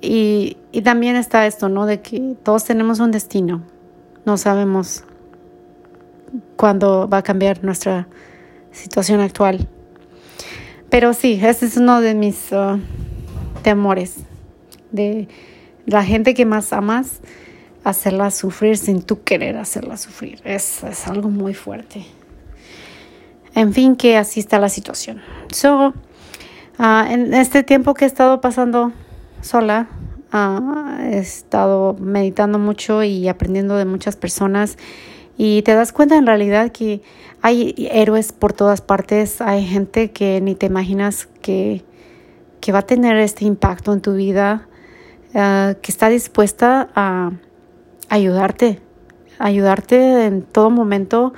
Y, 0.01 0.57
y 0.71 0.81
también 0.81 1.15
está 1.15 1.45
esto, 1.45 1.69
¿no? 1.69 1.85
De 1.85 2.01
que 2.01 2.35
todos 2.43 2.63
tenemos 2.63 2.99
un 2.99 3.11
destino. 3.11 3.63
No 4.25 4.37
sabemos 4.37 5.03
cuándo 6.55 7.07
va 7.09 7.17
a 7.17 7.23
cambiar 7.23 7.63
nuestra 7.63 8.07
situación 8.71 9.19
actual. 9.19 9.67
Pero 10.89 11.13
sí, 11.13 11.39
ese 11.41 11.65
es 11.67 11.77
uno 11.77 12.01
de 12.01 12.15
mis 12.15 12.51
uh, 12.51 12.79
temores. 13.61 14.17
De 14.91 15.27
la 15.85 16.03
gente 16.03 16.33
que 16.33 16.45
más 16.45 16.73
amas, 16.73 17.19
hacerla 17.83 18.31
sufrir 18.31 18.77
sin 18.77 19.01
tú 19.01 19.23
querer 19.23 19.57
hacerla 19.57 19.97
sufrir. 19.97 20.41
Es, 20.43 20.83
es 20.83 21.07
algo 21.07 21.29
muy 21.29 21.53
fuerte. 21.53 22.05
En 23.55 23.73
fin, 23.73 23.95
que 23.95 24.17
así 24.17 24.39
está 24.39 24.59
la 24.59 24.69
situación. 24.69 25.21
So, 25.51 25.93
uh, 26.79 26.83
en 27.09 27.33
este 27.33 27.63
tiempo 27.63 27.93
que 27.93 28.05
he 28.05 28.07
estado 28.07 28.41
pasando 28.41 28.91
sola, 29.41 29.89
uh, 30.33 31.01
he 31.01 31.19
estado 31.19 31.95
meditando 31.99 32.59
mucho 32.59 33.03
y 33.03 33.27
aprendiendo 33.27 33.75
de 33.75 33.85
muchas 33.85 34.15
personas 34.15 34.77
y 35.41 35.61
te 35.61 35.73
das 35.73 35.93
cuenta 35.93 36.17
en 36.17 36.27
realidad 36.27 36.69
que 36.73 37.01
hay 37.41 37.73
héroes 37.93 38.33
por 38.33 38.51
todas 38.51 38.81
partes, 38.81 39.39
hay 39.39 39.65
gente 39.65 40.11
que 40.11 40.41
ni 40.41 40.53
te 40.53 40.65
imaginas 40.65 41.29
que, 41.41 41.85
que 42.59 42.73
va 42.73 42.79
a 42.79 42.85
tener 42.85 43.15
este 43.15 43.45
impacto 43.45 43.93
en 43.93 44.01
tu 44.01 44.15
vida, 44.15 44.67
uh, 45.29 45.79
que 45.81 45.93
está 45.93 46.09
dispuesta 46.09 46.89
a 46.93 47.31
ayudarte, 48.09 48.81
ayudarte 49.37 50.25
en 50.25 50.41
todo 50.41 50.71
momento 50.71 51.31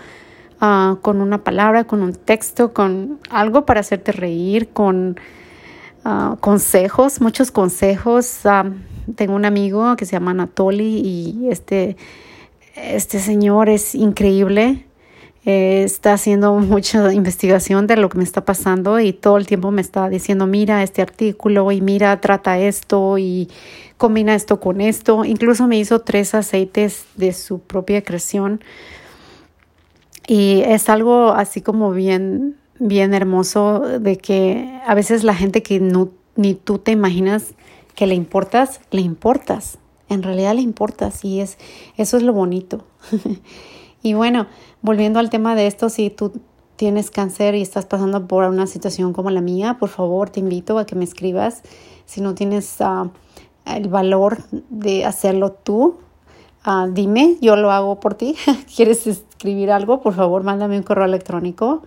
uh, 0.61 0.95
con 0.95 1.21
una 1.21 1.43
palabra, 1.43 1.83
con 1.83 2.01
un 2.01 2.13
texto, 2.13 2.73
con 2.73 3.19
algo 3.29 3.67
para 3.67 3.81
hacerte 3.81 4.13
reír, 4.13 4.69
con 4.69 5.15
uh, 6.05 6.37
consejos, 6.37 7.21
muchos 7.21 7.51
consejos. 7.51 8.39
tengo 9.15 9.35
un 9.35 9.45
amigo 9.45 9.95
que 9.95 10.07
se 10.07 10.13
llama 10.13 10.31
Anatoly 10.31 11.01
y 11.05 11.49
este, 11.51 11.97
este 12.75 13.19
señor 13.19 13.69
es 13.69 13.95
increíble. 13.95 14.85
Eh, 15.45 15.83
está 15.83 16.13
haciendo 16.13 16.53
mucha 16.59 17.13
investigación 17.13 17.87
de 17.87 17.97
lo 17.97 18.09
que 18.09 18.17
me 18.17 18.23
está 18.23 18.45
pasando 18.45 18.99
y 18.99 19.13
todo 19.13 19.37
el 19.37 19.47
tiempo 19.47 19.71
me 19.71 19.81
está 19.81 20.07
diciendo, 20.09 20.45
mira 20.45 20.83
este 20.83 21.01
artículo 21.01 21.71
y 21.71 21.81
mira, 21.81 22.21
trata 22.21 22.59
esto 22.59 23.17
y 23.17 23.49
combina 23.97 24.35
esto 24.35 24.59
con 24.59 24.81
esto. 24.81 25.25
Incluso 25.25 25.67
me 25.67 25.79
hizo 25.79 25.99
tres 26.01 26.35
aceites 26.35 27.05
de 27.15 27.33
su 27.33 27.59
propia 27.59 28.03
creación. 28.03 28.61
Y 30.27 30.61
es 30.61 30.87
algo 30.89 31.33
así 31.33 31.61
como 31.61 31.91
bien, 31.91 32.57
bien 32.79 33.13
hermoso 33.13 33.79
de 33.99 34.17
que 34.17 34.79
a 34.85 34.93
veces 34.95 35.23
la 35.23 35.35
gente 35.35 35.63
que 35.63 35.79
no, 35.79 36.09
ni 36.35 36.53
tú 36.53 36.77
te 36.77 36.91
imaginas 36.91 37.53
que 37.95 38.07
le 38.07 38.15
importas, 38.15 38.79
le 38.91 39.01
importas. 39.01 39.77
En 40.11 40.23
realidad 40.23 40.55
le 40.55 40.61
importas 40.61 41.23
y 41.23 41.39
es, 41.39 41.57
eso 41.95 42.17
es 42.17 42.23
lo 42.23 42.33
bonito. 42.33 42.83
y 44.03 44.13
bueno, 44.13 44.47
volviendo 44.81 45.19
al 45.19 45.29
tema 45.29 45.55
de 45.55 45.67
esto, 45.67 45.89
si 45.89 46.09
tú 46.09 46.33
tienes 46.75 47.11
cáncer 47.11 47.55
y 47.55 47.61
estás 47.61 47.85
pasando 47.85 48.27
por 48.27 48.43
una 48.43 48.67
situación 48.67 49.13
como 49.13 49.29
la 49.29 49.39
mía, 49.39 49.77
por 49.79 49.87
favor 49.87 50.29
te 50.29 50.41
invito 50.41 50.79
a 50.79 50.85
que 50.85 50.95
me 50.95 51.05
escribas. 51.05 51.63
Si 52.05 52.19
no 52.19 52.35
tienes 52.35 52.75
uh, 52.81 53.09
el 53.65 53.87
valor 53.87 54.39
de 54.69 55.05
hacerlo 55.05 55.53
tú, 55.53 55.99
uh, 56.65 56.91
dime, 56.91 57.37
yo 57.39 57.55
lo 57.55 57.71
hago 57.71 58.01
por 58.01 58.15
ti. 58.15 58.35
¿Quieres 58.75 59.07
escribir 59.07 59.71
algo? 59.71 60.01
Por 60.01 60.13
favor, 60.13 60.43
mándame 60.43 60.75
un 60.75 60.83
correo 60.83 61.05
electrónico. 61.05 61.83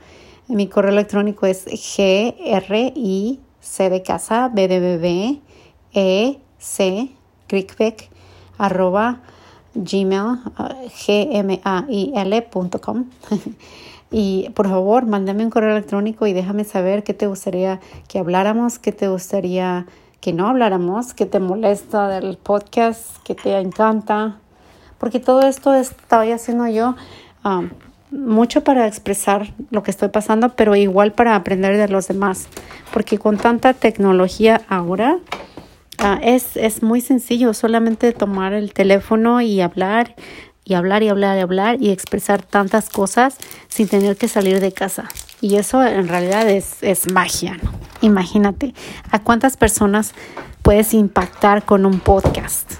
Mi 0.48 0.66
correo 0.66 0.92
electrónico 0.92 1.44
es 1.44 1.66
GRI, 1.66 3.40
C 3.60 3.90
de 3.90 4.02
casa, 4.02 4.48
B 4.48 4.66
de 4.68 4.80
bebé, 4.80 5.40
E, 5.92 6.38
C, 6.58 7.10
crickback, 7.48 8.10
arroba 8.58 9.20
gmail, 9.74 10.38
gmail.com. 11.86 13.04
y 14.10 14.50
por 14.54 14.68
favor, 14.68 15.06
mándame 15.06 15.44
un 15.44 15.50
correo 15.50 15.70
electrónico 15.70 16.26
y 16.26 16.32
déjame 16.32 16.64
saber 16.64 17.02
qué 17.02 17.14
te 17.14 17.26
gustaría 17.26 17.80
que 18.08 18.18
habláramos, 18.18 18.78
qué 18.78 18.92
te 18.92 19.08
gustaría 19.08 19.86
que 20.20 20.32
no 20.32 20.48
habláramos, 20.48 21.12
qué 21.12 21.26
te 21.26 21.38
molesta 21.38 22.08
del 22.08 22.38
podcast, 22.38 23.18
qué 23.24 23.34
te 23.34 23.58
encanta. 23.58 24.38
Porque 24.98 25.20
todo 25.20 25.42
esto 25.42 25.74
estoy 25.74 26.30
haciendo 26.30 26.66
yo 26.66 26.94
um, 27.44 27.68
mucho 28.10 28.64
para 28.64 28.86
expresar 28.86 29.52
lo 29.70 29.82
que 29.82 29.90
estoy 29.90 30.08
pasando, 30.08 30.50
pero 30.50 30.76
igual 30.76 31.12
para 31.12 31.36
aprender 31.36 31.76
de 31.76 31.88
los 31.88 32.08
demás. 32.08 32.48
Porque 32.92 33.18
con 33.18 33.36
tanta 33.36 33.74
tecnología 33.74 34.62
ahora, 34.68 35.18
Ah, 35.98 36.18
es, 36.22 36.56
es 36.56 36.82
muy 36.82 37.00
sencillo, 37.00 37.54
solamente 37.54 38.12
tomar 38.12 38.52
el 38.52 38.72
teléfono 38.72 39.40
y 39.40 39.60
hablar 39.60 40.14
y 40.64 40.74
hablar 40.74 41.02
y 41.02 41.08
hablar 41.08 41.36
y 41.36 41.40
hablar 41.40 41.76
y 41.80 41.90
expresar 41.90 42.42
tantas 42.42 42.88
cosas 42.88 43.36
sin 43.68 43.88
tener 43.88 44.16
que 44.16 44.28
salir 44.28 44.60
de 44.60 44.72
casa. 44.72 45.08
Y 45.40 45.56
eso 45.56 45.84
en 45.84 46.08
realidad 46.08 46.48
es, 46.48 46.82
es 46.82 47.12
magia. 47.12 47.58
Imagínate, 48.00 48.74
¿a 49.10 49.22
cuántas 49.22 49.56
personas 49.56 50.14
puedes 50.62 50.94
impactar 50.94 51.64
con 51.64 51.86
un 51.86 52.00
podcast? 52.00 52.72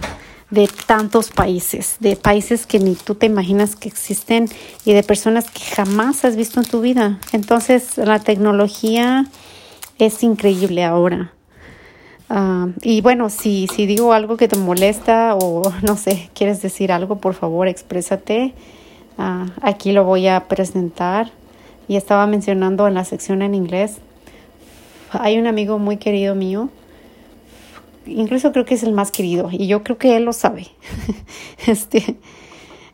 de 0.51 0.69
tantos 0.87 1.31
países, 1.31 1.97
de 1.99 2.15
países 2.15 2.65
que 2.65 2.79
ni 2.79 2.95
tú 2.95 3.17
te 3.17 3.27
imaginas 3.27 3.75
que 3.75 3.89
existen 3.89 4.49
y 4.85 4.93
de 4.93 5.03
personas 5.03 5.51
que 5.51 5.65
jamás 5.65 6.25
has 6.25 6.37
visto 6.37 6.61
en 6.61 6.67
tu 6.67 6.81
vida. 6.81 7.19
Entonces, 7.33 7.99
la 7.99 8.21
tecnología 8.21 9.27
es 9.99 10.23
increíble 10.23 10.85
ahora. 10.85 11.33
Ah, 12.37 12.67
y 12.83 13.01
bueno, 13.01 13.31
si, 13.31 13.69
si 13.73 13.87
digo 13.87 14.13
algo 14.13 14.37
que 14.37 14.49
te 14.49 14.59
molesta 14.59 15.37
o 15.37 15.63
no 15.83 15.97
sé, 15.97 16.31
quieres 16.35 16.61
decir 16.61 16.91
algo, 16.91 17.19
por 17.19 17.35
favor, 17.35 17.69
exprésate. 17.69 18.55
Uh, 19.17 19.49
aquí 19.63 19.93
lo 19.93 20.03
voy 20.03 20.27
a 20.27 20.49
presentar. 20.49 21.31
Y 21.87 21.95
estaba 21.95 22.27
mencionando 22.27 22.89
en 22.89 22.95
la 22.95 23.05
sección 23.05 23.41
en 23.41 23.55
inglés. 23.55 23.99
Hay 25.13 25.39
un 25.39 25.47
amigo 25.47 25.79
muy 25.79 25.99
querido 25.99 26.35
mío. 26.35 26.71
Incluso 28.05 28.51
creo 28.51 28.65
que 28.65 28.75
es 28.75 28.83
el 28.83 28.95
más 28.95 29.13
querido. 29.13 29.51
Y 29.53 29.69
yo 29.69 29.85
creo 29.85 29.97
que 29.97 30.17
él 30.17 30.25
lo 30.25 30.33
sabe. 30.33 30.67
este, 31.69 32.17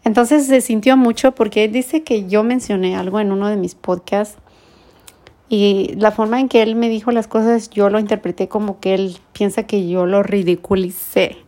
entonces 0.05 0.49
se 0.49 0.61
sintió 0.61 0.99
mucho 0.99 1.33
porque 1.33 1.65
él 1.65 1.73
dice 1.73 2.03
que 2.03 2.27
yo 2.29 2.43
mencioné 2.43 2.95
algo 2.95 3.21
en 3.21 3.33
uno 3.33 3.49
de 3.49 3.57
mis 3.57 3.75
podcasts 3.75 4.37
y 5.53 5.95
la 5.97 6.13
forma 6.13 6.39
en 6.39 6.49
que 6.49 6.63
él 6.63 6.77
me 6.77 6.89
dijo 6.89 7.11
las 7.11 7.27
cosas, 7.27 7.71
yo 7.71 7.91
lo 7.91 7.99
interpreté 7.99 8.47
como 8.47 8.79
que 8.79 8.95
él 8.95 9.19
piensa 9.33 9.65
que 9.65 9.89
yo 9.89 10.07
lo 10.07 10.23
ridiculicé. 10.23 11.39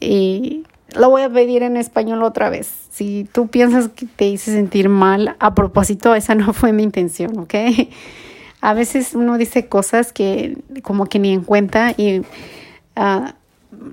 Y 0.00 0.64
lo 0.96 1.08
voy 1.08 1.22
a 1.22 1.30
pedir 1.30 1.62
en 1.62 1.76
español 1.76 2.24
otra 2.24 2.50
vez. 2.50 2.68
Si 2.90 3.28
tú 3.32 3.46
piensas 3.46 3.90
que 3.90 4.06
te 4.06 4.26
hice 4.26 4.50
sentir 4.50 4.88
mal, 4.88 5.36
a 5.38 5.54
propósito, 5.54 6.16
esa 6.16 6.34
no 6.34 6.52
fue 6.52 6.72
mi 6.72 6.82
intención, 6.82 7.38
¿ok? 7.38 7.54
A 8.60 8.74
veces 8.74 9.14
uno 9.14 9.38
dice 9.38 9.68
cosas 9.68 10.12
que 10.12 10.58
como 10.82 11.06
que 11.06 11.20
ni 11.20 11.32
en 11.32 11.44
cuenta 11.44 11.94
y 11.96 12.18
uh, 12.18 12.24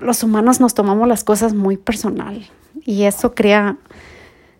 los 0.00 0.24
humanos 0.24 0.58
nos 0.58 0.74
tomamos 0.74 1.06
las 1.06 1.22
cosas 1.22 1.54
muy 1.54 1.76
personal 1.76 2.44
y 2.84 3.04
eso 3.04 3.32
crea 3.36 3.76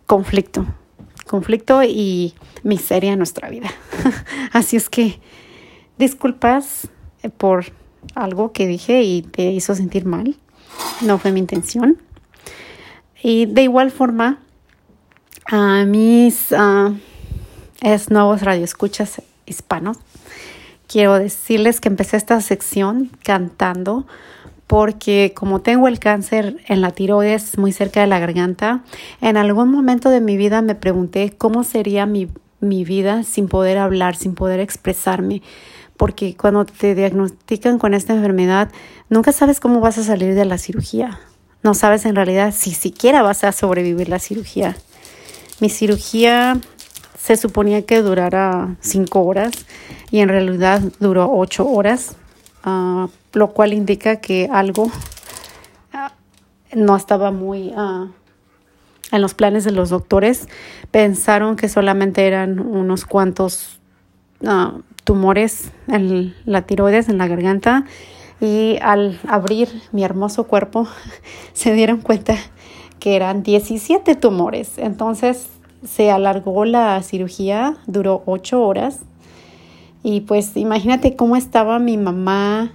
conflicto 0.07 0.65
conflicto 1.27 1.83
y 1.83 2.35
miseria 2.63 3.13
en 3.13 3.19
nuestra 3.19 3.49
vida. 3.49 3.71
Así 4.53 4.77
es 4.77 4.89
que 4.89 5.21
disculpas 5.99 6.89
eh, 7.23 7.29
por 7.29 7.67
algo 8.15 8.53
que 8.53 8.67
dije 8.67 9.03
y 9.03 9.23
te 9.23 9.51
hizo 9.51 9.75
sentir 9.75 10.05
mal. 10.05 10.37
No 11.01 11.19
fue 11.19 11.33
mi 11.33 11.41
intención. 11.41 12.01
Y 13.23 13.47
de 13.47 13.63
igual 13.63 13.91
forma, 13.91 14.39
a 15.47 15.85
mis 15.85 16.53
es 17.83 18.11
nuevos 18.11 18.43
radioescuchas 18.43 19.23
hispanos, 19.47 19.99
quiero 20.87 21.19
decirles 21.19 21.81
que 21.81 21.89
empecé 21.89 22.17
esta 22.17 22.41
sección 22.41 23.11
cantando 23.23 24.07
porque 24.67 25.33
como 25.35 25.61
tengo 25.61 25.89
el 25.89 25.99
cáncer 25.99 26.57
en 26.67 26.81
la 26.81 26.91
tiroides 26.91 27.59
muy 27.59 27.73
cerca 27.73 28.01
de 28.01 28.07
la 28.07 28.19
garganta, 28.19 28.83
en 29.21 29.37
algún 29.37 29.71
momento 29.71 30.11
de 30.11 30.21
mi 30.21 30.37
vida 30.37 30.63
me 30.63 30.75
pregunté 30.75 31.33
cómo 31.37 31.65
sería 31.65 32.07
mi, 32.07 32.29
mi 32.61 32.85
vida 32.85 33.23
sin 33.23 33.49
poder 33.49 33.79
hablar, 33.79 34.17
sin 34.17 34.35
poder 34.35 34.61
expresarme, 34.61 35.43
porque 35.97 36.37
cuando 36.37 36.65
te 36.65 36.95
diagnostican 36.95 37.79
con 37.79 37.95
esta 37.95 38.15
enfermedad, 38.15 38.71
nunca 39.09 39.33
sabes 39.33 39.61
cómo 39.61 39.81
vas 39.81 39.99
a 39.99 40.05
salir 40.05 40.35
de 40.35 40.45
la 40.45 40.59
cirugía. 40.59 41.21
No 41.63 41.75
sabes 41.75 42.05
en 42.05 42.17
realidad 42.17 42.53
si 42.57 42.73
siquiera 42.73 43.23
vas 43.23 43.45
a 43.45 43.53
sobrevivir 43.53 44.09
la 44.09 44.19
cirugía. 44.19 44.77
Mi 45.61 45.71
cirugía 45.71 46.61
se 47.19 47.37
suponía 47.37 47.83
que 47.83 48.03
durara 48.03 48.77
cinco 48.81 49.23
horas 49.23 49.53
y 50.11 50.21
en 50.21 50.29
realidad 50.29 50.83
duró 51.01 51.33
ocho 51.33 51.67
horas 51.67 52.17
Ah, 52.69 53.07
lo 53.37 53.49
cual 53.49 53.75
indica 53.75 54.17
que 54.17 54.49
algo 54.51 54.91
ah, 55.93 56.13
no 56.75 56.97
estaba 56.97 57.31
muy 57.33 57.71
ah, 57.77 58.07
en 59.13 59.21
los 59.21 59.35
planes 59.35 59.63
de 59.65 59.73
los 59.73 59.91
doctores. 59.91 60.49
Pensaron 60.91 61.57
que 61.57 61.69
solamente 61.69 62.27
eran 62.27 62.59
unos 62.59 63.05
cuantos 63.05 63.79
tumores 65.05 65.71
en 65.87 66.35
la 66.47 66.63
tiroides, 66.63 67.11
en 67.11 67.19
la 67.19 67.29
garganta, 67.29 67.85
Y 68.41 68.79
al 68.81 69.21
abrir 69.29 69.69
mi 69.93 70.03
hermoso 70.03 70.45
cuerpo, 70.45 70.89
se 71.53 71.75
dieron 71.75 72.01
cuenta 72.01 72.37
que 73.01 73.17
eran 73.17 73.43
17 73.43 74.15
tumores. 74.15 74.79
Entonces 74.79 75.49
se 75.87 76.11
alargó 76.11 76.65
la 76.65 77.03
cirugía, 77.03 77.77
duró 77.87 78.23
8 78.25 78.63
horas. 78.63 79.01
Y 80.03 80.23
pues 80.23 80.57
imagínate 80.57 81.17
cómo 81.17 81.37
estaba 81.37 81.79
mi 81.79 81.99
mamá, 81.99 82.73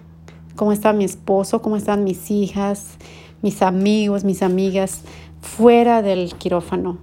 cómo 0.56 0.72
estaba 0.72 0.94
mi 0.94 1.06
esposo, 1.06 1.62
cómo 1.62 1.78
estaban 1.78 2.04
mis 2.04 2.32
hijas, 2.32 2.98
mis 3.42 3.62
amigos, 3.62 4.24
mis 4.24 4.42
amigas, 4.44 5.02
fuera 5.42 6.02
del 6.02 6.34
quirófano. 6.36 6.98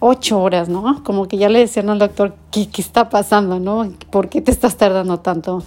Ocho 0.00 0.42
horas, 0.42 0.68
¿no? 0.68 1.02
Como 1.02 1.28
que 1.28 1.38
ya 1.38 1.48
le 1.48 1.60
decían 1.60 1.88
al 1.88 1.98
doctor, 1.98 2.36
¿qué, 2.50 2.68
está 2.76 3.08
pasando, 3.08 3.58
no? 3.58 3.90
¿Por 4.10 4.28
qué 4.28 4.40
te 4.40 4.50
estás 4.50 4.76
tardando 4.76 5.20
tanto? 5.20 5.62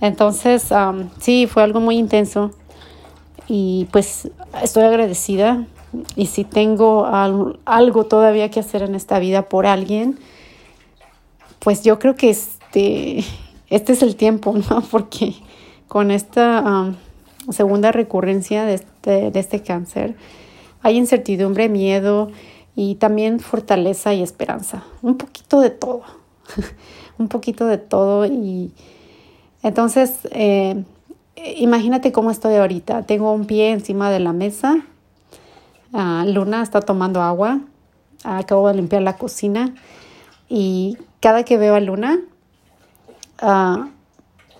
Entonces, 0.00 0.72
sí, 1.20 1.46
fue 1.46 1.62
algo 1.62 1.80
muy 1.80 1.96
intenso 1.96 2.50
y 3.46 3.86
pues 3.92 4.30
estoy 4.62 4.84
agradecida 4.84 5.66
y 6.16 6.26
si 6.26 6.44
tengo 6.44 7.06
algo 7.06 8.04
todavía 8.04 8.50
que 8.50 8.60
hacer 8.60 8.82
en 8.82 8.94
esta 8.94 9.18
vida 9.18 9.48
por 9.48 9.66
alguien, 9.66 10.18
pues 11.58 11.82
yo 11.82 11.98
creo 11.98 12.16
que 12.16 12.30
este, 12.30 13.24
este 13.68 13.92
es 13.92 14.02
el 14.02 14.16
tiempo, 14.16 14.54
¿no? 14.70 14.80
Porque 14.90 15.34
con 15.92 16.10
esta 16.10 16.94
segunda 17.50 17.92
recurrencia 17.92 18.64
de 18.64 18.72
este, 18.76 19.30
de 19.30 19.38
este 19.38 19.62
cáncer 19.62 20.16
hay 20.80 20.96
incertidumbre, 20.96 21.68
miedo 21.68 22.30
y 22.74 22.94
también 22.94 23.40
fortaleza 23.40 24.14
y 24.14 24.22
esperanza. 24.22 24.84
Un 25.02 25.18
poquito 25.18 25.60
de 25.60 25.68
todo, 25.68 26.00
un 27.18 27.28
poquito 27.28 27.66
de 27.66 27.76
todo 27.76 28.24
y 28.24 28.72
entonces, 29.62 30.20
eh, 30.30 30.82
imagínate 31.56 32.10
cómo 32.10 32.30
estoy 32.30 32.54
ahorita. 32.54 33.02
Tengo 33.02 33.30
un 33.30 33.44
pie 33.44 33.72
encima 33.72 34.10
de 34.10 34.20
la 34.20 34.32
mesa. 34.32 34.86
Ah, 35.92 36.24
Luna 36.26 36.62
está 36.62 36.80
tomando 36.80 37.20
agua. 37.20 37.60
acabo 38.24 38.68
de 38.68 38.76
limpiar 38.76 39.02
la 39.02 39.18
cocina. 39.18 39.74
Y 40.48 40.96
cada 41.20 41.42
que 41.42 41.58
veo 41.58 41.74
a 41.74 41.80
Luna, 41.80 42.18
ah, 43.42 43.90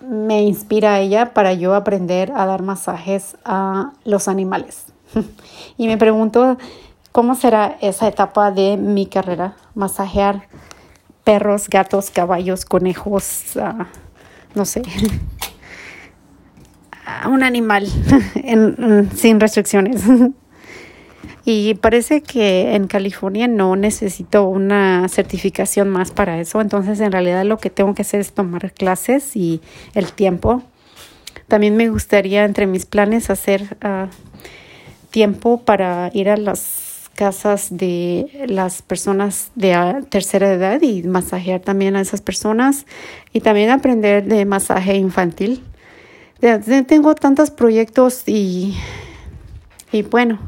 me 0.08 0.42
inspira 0.42 0.94
a 0.94 1.00
ella 1.00 1.34
para 1.34 1.54
yo 1.54 1.74
aprender 1.74 2.32
a 2.34 2.46
dar 2.46 2.62
masajes 2.62 3.36
a 3.44 3.92
los 4.04 4.28
animales. 4.28 4.86
y 5.76 5.86
me 5.86 5.98
pregunto 5.98 6.58
cómo 7.12 7.34
será 7.34 7.76
esa 7.80 8.08
etapa 8.08 8.50
de 8.50 8.76
mi 8.76 9.06
carrera, 9.06 9.54
masajear 9.74 10.48
perros, 11.24 11.68
gatos, 11.68 12.10
caballos, 12.10 12.64
conejos, 12.64 13.56
ah, 13.56 13.86
no 14.54 14.64
sé, 14.64 14.82
a 17.06 17.28
un 17.28 17.42
animal 17.42 17.86
sin 19.14 19.40
restricciones. 19.40 20.02
Y 21.44 21.74
parece 21.74 22.22
que 22.22 22.74
en 22.74 22.86
California 22.86 23.48
no 23.48 23.74
necesito 23.74 24.44
una 24.44 25.08
certificación 25.08 25.88
más 25.88 26.12
para 26.12 26.40
eso. 26.40 26.60
Entonces, 26.60 27.00
en 27.00 27.10
realidad 27.10 27.44
lo 27.44 27.58
que 27.58 27.70
tengo 27.70 27.94
que 27.94 28.02
hacer 28.02 28.20
es 28.20 28.32
tomar 28.32 28.72
clases 28.72 29.34
y 29.34 29.60
el 29.94 30.12
tiempo. 30.12 30.62
También 31.48 31.76
me 31.76 31.88
gustaría, 31.88 32.44
entre 32.44 32.66
mis 32.66 32.86
planes, 32.86 33.28
hacer 33.28 33.76
ah, 33.82 34.08
tiempo 35.10 35.62
para 35.62 36.10
ir 36.14 36.28
a 36.28 36.36
las 36.36 37.10
casas 37.14 37.68
de 37.70 38.46
las 38.48 38.80
personas 38.82 39.50
de 39.54 40.04
tercera 40.08 40.52
edad 40.52 40.80
y 40.80 41.02
masajear 41.02 41.60
también 41.60 41.94
a 41.96 42.00
esas 42.00 42.22
personas 42.22 42.86
y 43.32 43.40
también 43.40 43.70
aprender 43.70 44.24
de 44.24 44.44
masaje 44.44 44.96
infantil. 44.96 45.62
Tengo 46.86 47.14
tantos 47.14 47.50
proyectos 47.50 48.24
y, 48.26 48.74
y 49.92 50.02
bueno, 50.02 50.38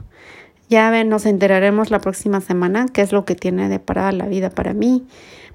ya 0.68 1.04
nos 1.04 1.26
enteraremos 1.26 1.90
la 1.90 2.00
próxima 2.00 2.40
semana 2.40 2.86
qué 2.92 3.02
es 3.02 3.12
lo 3.12 3.24
que 3.24 3.34
tiene 3.34 3.68
de 3.68 3.78
parada 3.78 4.12
la 4.12 4.26
vida 4.26 4.50
para 4.50 4.74
mí. 4.74 5.06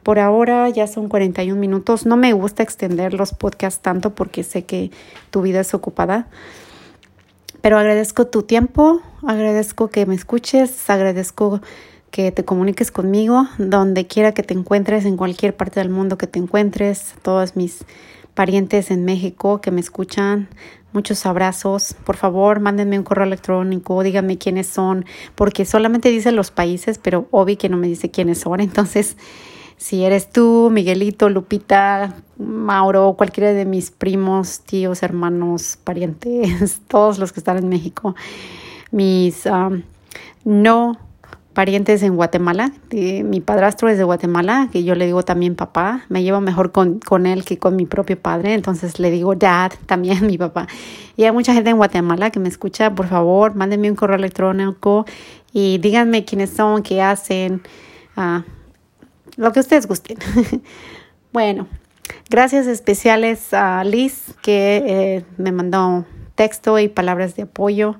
Por 0.03 0.19
ahora 0.19 0.69
ya 0.69 0.87
son 0.87 1.09
41 1.09 1.59
minutos. 1.59 2.05
No 2.05 2.17
me 2.17 2.33
gusta 2.33 2.63
extender 2.63 3.13
los 3.13 3.33
podcasts 3.33 3.81
tanto 3.81 4.15
porque 4.15 4.43
sé 4.43 4.63
que 4.63 4.91
tu 5.29 5.41
vida 5.41 5.59
es 5.61 5.73
ocupada. 5.73 6.27
Pero 7.61 7.77
agradezco 7.77 8.27
tu 8.27 8.43
tiempo, 8.43 9.01
agradezco 9.27 9.89
que 9.89 10.05
me 10.05 10.15
escuches, 10.15 10.89
agradezco 10.89 11.61
que 12.09 12.31
te 12.31 12.45
comuniques 12.45 12.91
conmigo 12.91 13.47
donde 13.57 14.07
quiera 14.07 14.33
que 14.33 14.43
te 14.43 14.53
encuentres, 14.53 15.05
en 15.05 15.17
cualquier 15.17 15.55
parte 15.55 15.79
del 15.79 15.89
mundo 15.89 16.17
que 16.17 16.27
te 16.27 16.39
encuentres, 16.39 17.15
todos 17.21 17.55
mis 17.55 17.85
parientes 18.33 18.91
en 18.91 19.03
México 19.03 19.59
que 19.59 19.71
me 19.71 19.81
escuchan, 19.81 20.47
muchos 20.93 21.25
abrazos. 21.25 21.95
Por 22.03 22.17
favor, 22.17 22.59
mándenme 22.59 22.97
un 22.97 23.03
correo 23.03 23.25
electrónico, 23.25 24.01
díganme 24.03 24.37
quiénes 24.37 24.67
son, 24.67 25.05
porque 25.35 25.65
solamente 25.65 26.09
dice 26.09 26.31
los 26.31 26.51
países, 26.51 26.97
pero 26.97 27.27
obvio 27.31 27.57
que 27.57 27.69
no 27.69 27.77
me 27.77 27.87
dice 27.87 28.11
quiénes 28.11 28.39
son. 28.39 28.59
Entonces, 28.61 29.17
si 29.77 30.03
eres 30.03 30.29
tú, 30.29 30.69
Miguelito, 30.71 31.29
Lupita, 31.29 32.15
Mauro, 32.37 33.15
cualquiera 33.17 33.53
de 33.53 33.65
mis 33.65 33.91
primos, 33.91 34.61
tíos, 34.61 35.03
hermanos, 35.03 35.77
parientes, 35.83 36.81
todos 36.87 37.17
los 37.17 37.31
que 37.31 37.39
están 37.39 37.57
en 37.57 37.69
México, 37.69 38.15
mis 38.91 39.45
um, 39.45 39.83
no 40.43 41.08
parientes 41.53 42.03
en 42.03 42.15
Guatemala. 42.15 42.71
mi 42.91 43.41
padrastro 43.41 43.89
es 43.89 43.97
de 43.97 44.03
Guatemala, 44.03 44.69
que 44.71 44.83
yo 44.83 44.95
le 44.95 45.05
digo 45.05 45.23
también 45.23 45.55
papá. 45.55 46.05
Me 46.09 46.23
llevo 46.23 46.41
mejor 46.41 46.71
con, 46.71 46.99
con 46.99 47.25
él 47.25 47.43
que 47.43 47.57
con 47.57 47.75
mi 47.75 47.85
propio 47.85 48.19
padre, 48.19 48.53
entonces 48.53 48.99
le 48.99 49.11
digo 49.11 49.35
dad 49.35 49.71
también 49.85 50.25
mi 50.27 50.37
papá. 50.37 50.67
Y 51.17 51.23
hay 51.23 51.31
mucha 51.31 51.53
gente 51.53 51.69
en 51.69 51.77
Guatemala 51.77 52.29
que 52.29 52.39
me 52.39 52.49
escucha. 52.49 52.93
Por 52.93 53.07
favor, 53.07 53.55
mándenme 53.55 53.89
un 53.89 53.95
correo 53.95 54.17
electrónico 54.17 55.05
y 55.51 55.79
díganme 55.79 56.23
quiénes 56.23 56.51
son, 56.51 56.83
qué 56.83 57.01
hacen. 57.01 57.61
Uh, 58.15 58.41
lo 59.37 59.51
que 59.51 59.59
ustedes 59.59 59.87
gusten. 59.87 60.17
bueno, 61.33 61.67
gracias 62.29 62.67
especiales 62.67 63.53
a 63.53 63.83
Liz 63.83 64.33
que 64.41 64.83
eh, 64.85 65.25
me 65.37 65.51
mandó 65.51 66.05
texto 66.35 66.77
y 66.79 66.87
palabras 66.87 67.35
de 67.35 67.43
apoyo. 67.43 67.95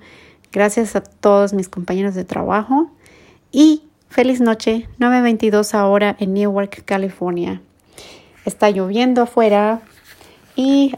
Gracias 0.52 0.96
a 0.96 1.02
todos 1.02 1.54
mis 1.54 1.70
compañeros 1.70 2.16
de 2.16 2.26
trabajo 2.26 2.90
y 3.52 3.84
feliz 4.10 4.42
noche, 4.42 4.88
9.22 5.00 5.74
ahora 5.74 6.16
en 6.20 6.34
Newark, 6.34 6.84
California. 6.86 7.62
Está 8.46 8.70
lloviendo 8.70 9.22
afuera 9.24 9.82
y 10.56 10.94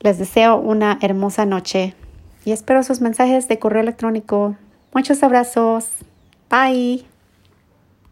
les 0.00 0.18
deseo 0.18 0.56
una 0.56 0.98
hermosa 1.00 1.46
noche 1.46 1.94
y 2.44 2.52
espero 2.52 2.82
sus 2.82 3.00
mensajes 3.00 3.48
de 3.48 3.58
correo 3.58 3.82
electrónico. 3.82 4.56
Muchos 4.92 5.22
abrazos. 5.22 5.88
Bye. 6.50 7.11